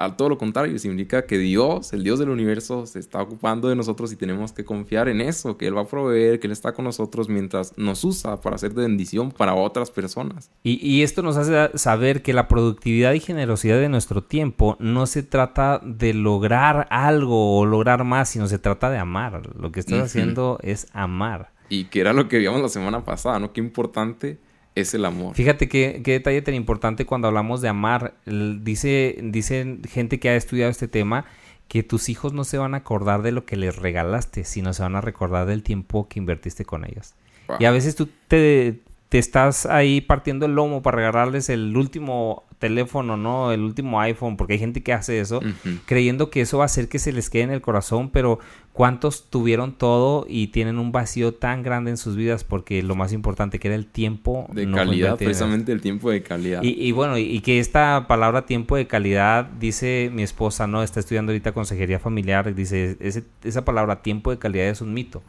a 0.00 0.16
todo 0.16 0.30
lo 0.30 0.38
contrario, 0.38 0.78
significa 0.78 1.26
que 1.26 1.36
Dios, 1.36 1.92
el 1.92 2.02
Dios 2.02 2.18
del 2.18 2.30
universo, 2.30 2.86
se 2.86 2.98
está 2.98 3.20
ocupando 3.20 3.68
de 3.68 3.76
nosotros 3.76 4.10
y 4.12 4.16
tenemos 4.16 4.50
que 4.52 4.64
confiar 4.64 5.10
en 5.10 5.20
eso, 5.20 5.58
que 5.58 5.66
Él 5.66 5.76
va 5.76 5.82
a 5.82 5.86
proveer, 5.86 6.40
que 6.40 6.46
Él 6.46 6.52
está 6.52 6.72
con 6.72 6.86
nosotros 6.86 7.28
mientras 7.28 7.76
nos 7.76 8.02
usa 8.02 8.40
para 8.40 8.56
hacer 8.56 8.72
de 8.72 8.80
bendición 8.80 9.30
para 9.30 9.54
otras 9.54 9.90
personas. 9.90 10.50
Y, 10.62 10.84
y 10.86 11.02
esto 11.02 11.20
nos 11.20 11.36
hace 11.36 11.76
saber 11.76 12.22
que 12.22 12.32
la 12.32 12.48
productividad 12.48 13.12
y 13.12 13.20
generosidad 13.20 13.78
de 13.78 13.90
nuestro 13.90 14.24
tiempo 14.24 14.78
no 14.80 15.06
se 15.06 15.22
trata 15.22 15.82
de 15.84 16.14
lograr 16.14 16.86
algo 16.90 17.58
o 17.58 17.66
lograr 17.66 18.04
más, 18.04 18.30
sino 18.30 18.48
se 18.48 18.58
trata 18.58 18.88
de 18.88 18.96
amar. 18.96 19.54
Lo 19.54 19.70
que 19.70 19.80
estás 19.80 20.00
haciendo 20.00 20.58
es 20.62 20.86
amar. 20.94 21.52
Y 21.68 21.84
que 21.84 22.00
era 22.00 22.14
lo 22.14 22.26
que 22.26 22.38
vimos 22.38 22.62
la 22.62 22.70
semana 22.70 23.04
pasada, 23.04 23.38
¿no? 23.38 23.52
Qué 23.52 23.60
importante 23.60 24.38
es 24.74 24.94
el 24.94 25.04
amor. 25.04 25.34
Fíjate 25.34 25.68
qué, 25.68 26.00
qué 26.04 26.12
detalle 26.12 26.42
tan 26.42 26.54
importante 26.54 27.06
cuando 27.06 27.28
hablamos 27.28 27.60
de 27.60 27.68
amar. 27.68 28.14
Dice, 28.26 29.18
dice 29.22 29.78
gente 29.88 30.20
que 30.20 30.30
ha 30.30 30.36
estudiado 30.36 30.70
este 30.70 30.88
tema 30.88 31.26
que 31.68 31.84
tus 31.84 32.08
hijos 32.08 32.32
no 32.32 32.42
se 32.42 32.58
van 32.58 32.74
a 32.74 32.78
acordar 32.78 33.22
de 33.22 33.30
lo 33.30 33.46
que 33.46 33.56
les 33.56 33.76
regalaste, 33.76 34.42
sino 34.44 34.72
se 34.72 34.82
van 34.82 34.96
a 34.96 35.00
recordar 35.00 35.46
del 35.46 35.62
tiempo 35.62 36.08
que 36.08 36.18
invertiste 36.18 36.64
con 36.64 36.84
ellos. 36.84 37.14
Y 37.58 37.64
a 37.64 37.70
veces 37.70 37.96
tú 37.96 38.08
te, 38.28 38.80
te 39.10 39.18
estás 39.18 39.66
ahí 39.66 40.00
partiendo 40.00 40.46
el 40.46 40.54
lomo 40.54 40.82
para 40.82 40.98
regalarles 40.98 41.48
el 41.48 41.76
último 41.76 42.44
teléfono, 42.60 43.16
¿no? 43.16 43.50
El 43.50 43.62
último 43.62 44.00
iPhone, 44.00 44.36
porque 44.36 44.52
hay 44.52 44.60
gente 44.60 44.84
que 44.84 44.92
hace 44.92 45.18
eso, 45.18 45.40
creyendo 45.84 46.30
que 46.30 46.42
eso 46.42 46.58
va 46.58 46.64
a 46.64 46.66
hacer 46.66 46.88
que 46.88 47.00
se 47.00 47.12
les 47.12 47.28
quede 47.28 47.42
en 47.42 47.50
el 47.50 47.60
corazón, 47.60 48.10
pero 48.10 48.38
¿cuántos 48.72 49.28
tuvieron 49.28 49.72
todo 49.72 50.26
y 50.28 50.48
tienen 50.48 50.78
un 50.78 50.92
vacío 50.92 51.34
tan 51.34 51.64
grande 51.64 51.90
en 51.90 51.96
sus 51.96 52.14
vidas? 52.14 52.44
Porque 52.44 52.84
lo 52.84 52.94
más 52.94 53.12
importante 53.12 53.58
que 53.58 53.66
era 53.66 53.74
el 53.74 53.86
tiempo. 53.86 54.46
De 54.52 54.70
calidad, 54.70 55.16
precisamente 55.16 55.72
el 55.72 55.80
tiempo 55.80 56.08
de 56.10 56.22
calidad. 56.22 56.62
Y, 56.62 56.92
bueno, 56.92 57.18
y, 57.18 57.40
que 57.40 57.58
esta 57.58 58.06
palabra 58.06 58.46
tiempo 58.46 58.76
de 58.76 58.86
calidad, 58.86 59.46
dice 59.58 60.08
mi 60.14 60.22
esposa, 60.22 60.68
¿no? 60.68 60.84
Está 60.84 61.00
estudiando 61.00 61.32
ahorita 61.32 61.50
consejería 61.50 61.98
familiar, 61.98 62.54
dice, 62.54 62.96
esa 63.42 63.64
palabra 63.64 64.02
tiempo 64.02 64.30
de 64.30 64.38
calidad 64.38 64.68
es 64.68 64.80
un 64.80 64.94
mito. 64.94 65.20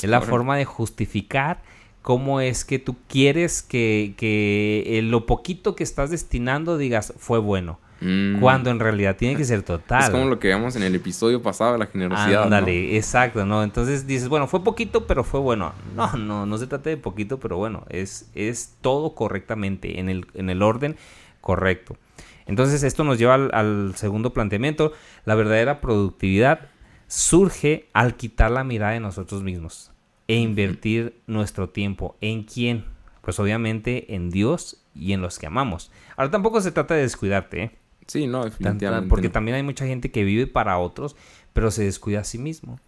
Es 0.00 0.08
la 0.08 0.22
forma 0.22 0.56
de 0.56 0.64
justificar 0.64 1.60
cómo 2.08 2.40
es 2.40 2.64
que 2.64 2.78
tú 2.78 2.96
quieres 3.06 3.60
que, 3.60 4.14
que 4.16 4.98
lo 5.04 5.26
poquito 5.26 5.76
que 5.76 5.84
estás 5.84 6.10
destinando 6.10 6.78
digas 6.78 7.12
fue 7.18 7.38
bueno. 7.38 7.80
Mm. 8.00 8.40
Cuando 8.40 8.70
en 8.70 8.80
realidad 8.80 9.16
tiene 9.18 9.36
que 9.36 9.44
ser 9.44 9.62
total. 9.62 10.04
Es 10.04 10.08
como 10.08 10.24
lo 10.24 10.38
que 10.38 10.48
vimos 10.48 10.74
en 10.76 10.84
el 10.84 10.94
episodio 10.94 11.42
pasado 11.42 11.72
de 11.74 11.80
la 11.80 11.84
generosidad. 11.84 12.44
Ándale, 12.44 12.96
exacto, 12.96 13.44
¿no? 13.44 13.62
Entonces 13.62 14.06
dices, 14.06 14.30
bueno, 14.30 14.46
fue 14.46 14.64
poquito, 14.64 15.06
pero 15.06 15.22
fue 15.22 15.38
bueno. 15.38 15.74
No, 15.94 16.10
no, 16.16 16.46
no 16.46 16.56
se 16.56 16.66
trata 16.66 16.88
de 16.88 16.96
poquito, 16.96 17.38
pero 17.40 17.58
bueno, 17.58 17.84
es, 17.90 18.30
es 18.34 18.78
todo 18.80 19.14
correctamente, 19.14 20.00
en 20.00 20.08
el, 20.08 20.28
en 20.32 20.48
el 20.48 20.62
orden 20.62 20.96
correcto. 21.42 21.98
Entonces 22.46 22.84
esto 22.84 23.04
nos 23.04 23.18
lleva 23.18 23.34
al, 23.34 23.50
al 23.52 23.92
segundo 23.96 24.32
planteamiento. 24.32 24.94
La 25.26 25.34
verdadera 25.34 25.82
productividad 25.82 26.70
surge 27.06 27.90
al 27.92 28.16
quitar 28.16 28.50
la 28.50 28.64
mirada 28.64 28.92
de 28.92 29.00
nosotros 29.00 29.42
mismos 29.42 29.92
e 30.28 30.36
invertir 30.36 31.20
nuestro 31.26 31.70
tiempo. 31.70 32.16
¿En 32.20 32.44
quién? 32.44 32.84
Pues 33.22 33.40
obviamente 33.40 34.14
en 34.14 34.30
Dios 34.30 34.84
y 34.94 35.12
en 35.12 35.20
los 35.20 35.38
que 35.38 35.46
amamos. 35.46 35.90
Ahora 36.16 36.30
tampoco 36.30 36.60
se 36.60 36.70
trata 36.70 36.94
de 36.94 37.02
descuidarte, 37.02 37.62
¿eh? 37.62 37.70
Sí, 38.06 38.26
no, 38.26 38.44
definitivamente. 38.44 39.08
Porque 39.08 39.28
también 39.28 39.56
hay 39.56 39.62
mucha 39.62 39.86
gente 39.86 40.10
que 40.10 40.24
vive 40.24 40.46
para 40.46 40.78
otros, 40.78 41.16
pero 41.52 41.70
se 41.70 41.84
descuida 41.84 42.20
a 42.20 42.24
sí 42.24 42.38
mismo. 42.38 42.78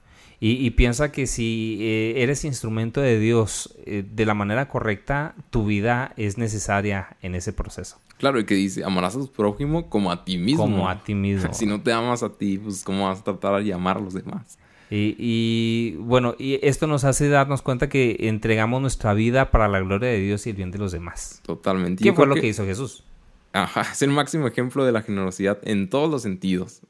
Y, 0.42 0.70
piensa 0.70 1.12
que 1.12 1.26
si 1.26 1.76
eh, 1.82 2.22
eres 2.22 2.46
instrumento 2.46 3.02
de 3.02 3.18
Dios 3.18 3.76
eh, 3.84 4.02
de 4.10 4.24
la 4.24 4.32
manera 4.32 4.68
correcta, 4.68 5.34
tu 5.50 5.66
vida 5.66 6.14
es 6.16 6.38
necesaria 6.38 7.18
en 7.20 7.34
ese 7.34 7.52
proceso. 7.52 7.98
Claro, 8.16 8.40
y 8.40 8.46
que 8.46 8.54
dice, 8.54 8.82
amarás 8.82 9.16
a 9.16 9.18
tu 9.18 9.30
prójimo 9.30 9.90
como 9.90 10.10
a 10.10 10.24
ti 10.24 10.38
mismo. 10.38 10.62
Como 10.62 10.88
a 10.88 11.04
ti 11.04 11.14
mismo. 11.14 11.52
si 11.52 11.66
no 11.66 11.82
te 11.82 11.92
amas 11.92 12.22
a 12.22 12.30
ti, 12.30 12.56
pues 12.56 12.82
cómo 12.82 13.06
vas 13.06 13.20
a 13.20 13.24
tratar 13.24 13.62
de 13.62 13.74
amar 13.74 13.98
a 13.98 14.00
los 14.00 14.14
demás. 14.14 14.58
Y, 14.92 15.94
bueno, 15.98 16.34
y 16.36 16.58
esto 16.66 16.88
nos 16.88 17.04
hace 17.04 17.28
darnos 17.28 17.62
cuenta 17.62 17.88
que 17.88 18.16
entregamos 18.20 18.82
nuestra 18.82 19.14
vida 19.14 19.52
para 19.52 19.68
la 19.68 19.78
gloria 19.80 20.08
de 20.08 20.18
Dios 20.18 20.46
y 20.46 20.50
el 20.50 20.56
bien 20.56 20.72
de 20.72 20.78
los 20.78 20.90
demás. 20.90 21.40
Totalmente. 21.46 22.02
¿Qué 22.02 22.12
fue 22.12 22.26
lo 22.26 22.34
que... 22.34 22.48
hizo 22.48 22.64
Jesús? 22.64 23.04
Ajá, 23.52 23.82
es 23.92 24.02
el 24.02 24.10
máximo 24.10 24.48
ejemplo 24.48 24.84
de 24.84 24.92
la 24.92 25.02
generosidad 25.02 25.58
en 25.62 25.88
todos 25.88 26.10
los 26.10 26.22
sentidos. 26.22 26.80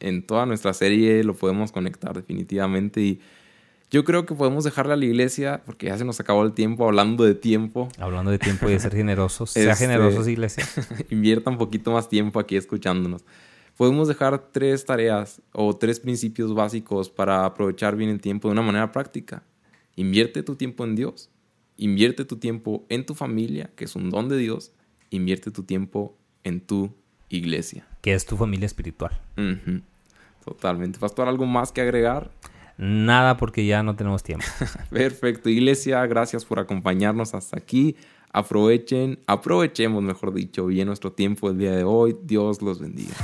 En 0.00 0.26
toda 0.26 0.44
nuestra 0.44 0.74
serie 0.74 1.22
lo 1.22 1.34
podemos 1.34 1.72
conectar 1.72 2.14
definitivamente 2.14 3.00
y 3.00 3.20
yo 3.90 4.04
creo 4.04 4.26
que 4.26 4.34
podemos 4.34 4.64
dejarle 4.64 4.94
a 4.94 4.96
la 4.96 5.04
iglesia, 5.04 5.62
porque 5.64 5.86
ya 5.86 5.96
se 5.96 6.04
nos 6.04 6.18
acabó 6.18 6.42
el 6.42 6.52
tiempo 6.52 6.86
hablando 6.86 7.22
de 7.24 7.36
tiempo. 7.36 7.88
Hablando 7.98 8.32
de 8.32 8.38
tiempo 8.38 8.68
y 8.68 8.72
de 8.72 8.80
ser 8.80 8.92
generosos. 8.96 9.52
sea 9.52 9.72
este, 9.72 9.86
generosos, 9.86 10.26
iglesia. 10.26 10.66
invierta 11.10 11.50
un 11.50 11.58
poquito 11.58 11.92
más 11.92 12.08
tiempo 12.08 12.40
aquí 12.40 12.56
escuchándonos 12.56 13.24
podemos 13.76 14.08
dejar 14.08 14.50
tres 14.52 14.84
tareas 14.84 15.40
o 15.52 15.76
tres 15.76 16.00
principios 16.00 16.54
básicos 16.54 17.10
para 17.10 17.44
aprovechar 17.44 17.96
bien 17.96 18.10
el 18.10 18.20
tiempo 18.20 18.48
de 18.48 18.52
una 18.52 18.62
manera 18.62 18.90
práctica. 18.92 19.42
Invierte 19.94 20.42
tu 20.42 20.56
tiempo 20.56 20.84
en 20.84 20.96
Dios. 20.96 21.30
Invierte 21.76 22.24
tu 22.24 22.36
tiempo 22.36 22.84
en 22.88 23.04
tu 23.04 23.14
familia, 23.14 23.70
que 23.76 23.84
es 23.84 23.96
un 23.96 24.10
don 24.10 24.28
de 24.28 24.38
Dios. 24.38 24.72
Invierte 25.10 25.50
tu 25.50 25.62
tiempo 25.62 26.16
en 26.42 26.60
tu 26.60 26.94
iglesia. 27.28 27.86
Que 28.00 28.14
es 28.14 28.24
tu 28.24 28.36
familia 28.36 28.66
espiritual. 28.66 29.20
Totalmente. 30.44 30.98
Pastor, 30.98 31.28
¿algo 31.28 31.44
más 31.44 31.72
que 31.72 31.80
agregar? 31.80 32.30
Nada 32.78 33.36
porque 33.36 33.66
ya 33.66 33.82
no 33.82 33.96
tenemos 33.96 34.22
tiempo. 34.22 34.44
Perfecto. 34.90 35.48
Iglesia, 35.48 36.04
gracias 36.06 36.44
por 36.44 36.58
acompañarnos 36.58 37.34
hasta 37.34 37.58
aquí. 37.58 37.96
Aprovechen, 38.32 39.18
aprovechemos, 39.26 40.02
mejor 40.02 40.34
dicho, 40.34 40.66
bien 40.66 40.86
nuestro 40.88 41.12
tiempo 41.12 41.48
el 41.50 41.58
día 41.58 41.72
de 41.72 41.84
hoy. 41.84 42.16
Dios 42.22 42.60
los 42.60 42.78
bendiga. 42.78 43.14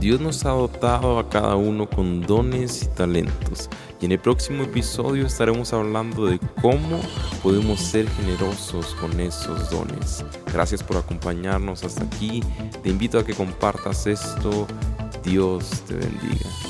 Dios 0.00 0.20
nos 0.20 0.44
ha 0.46 0.50
dotado 0.50 1.18
a 1.18 1.28
cada 1.28 1.56
uno 1.56 1.88
con 1.88 2.20
dones 2.22 2.82
y 2.82 2.86
talentos. 2.86 3.68
Y 4.00 4.06
en 4.06 4.12
el 4.12 4.20
próximo 4.20 4.62
episodio 4.62 5.26
estaremos 5.26 5.72
hablando 5.72 6.26
de 6.26 6.38
cómo 6.62 7.00
podemos 7.42 7.80
ser 7.80 8.08
generosos 8.10 8.94
con 9.00 9.18
esos 9.20 9.70
dones. 9.70 10.24
Gracias 10.52 10.84
por 10.84 10.98
acompañarnos 10.98 11.82
hasta 11.82 12.04
aquí. 12.04 12.42
Te 12.82 12.90
invito 12.90 13.18
a 13.18 13.24
que 13.24 13.34
compartas 13.34 14.06
esto. 14.06 14.66
Dios 15.24 15.82
te 15.88 15.94
bendiga. 15.94 16.67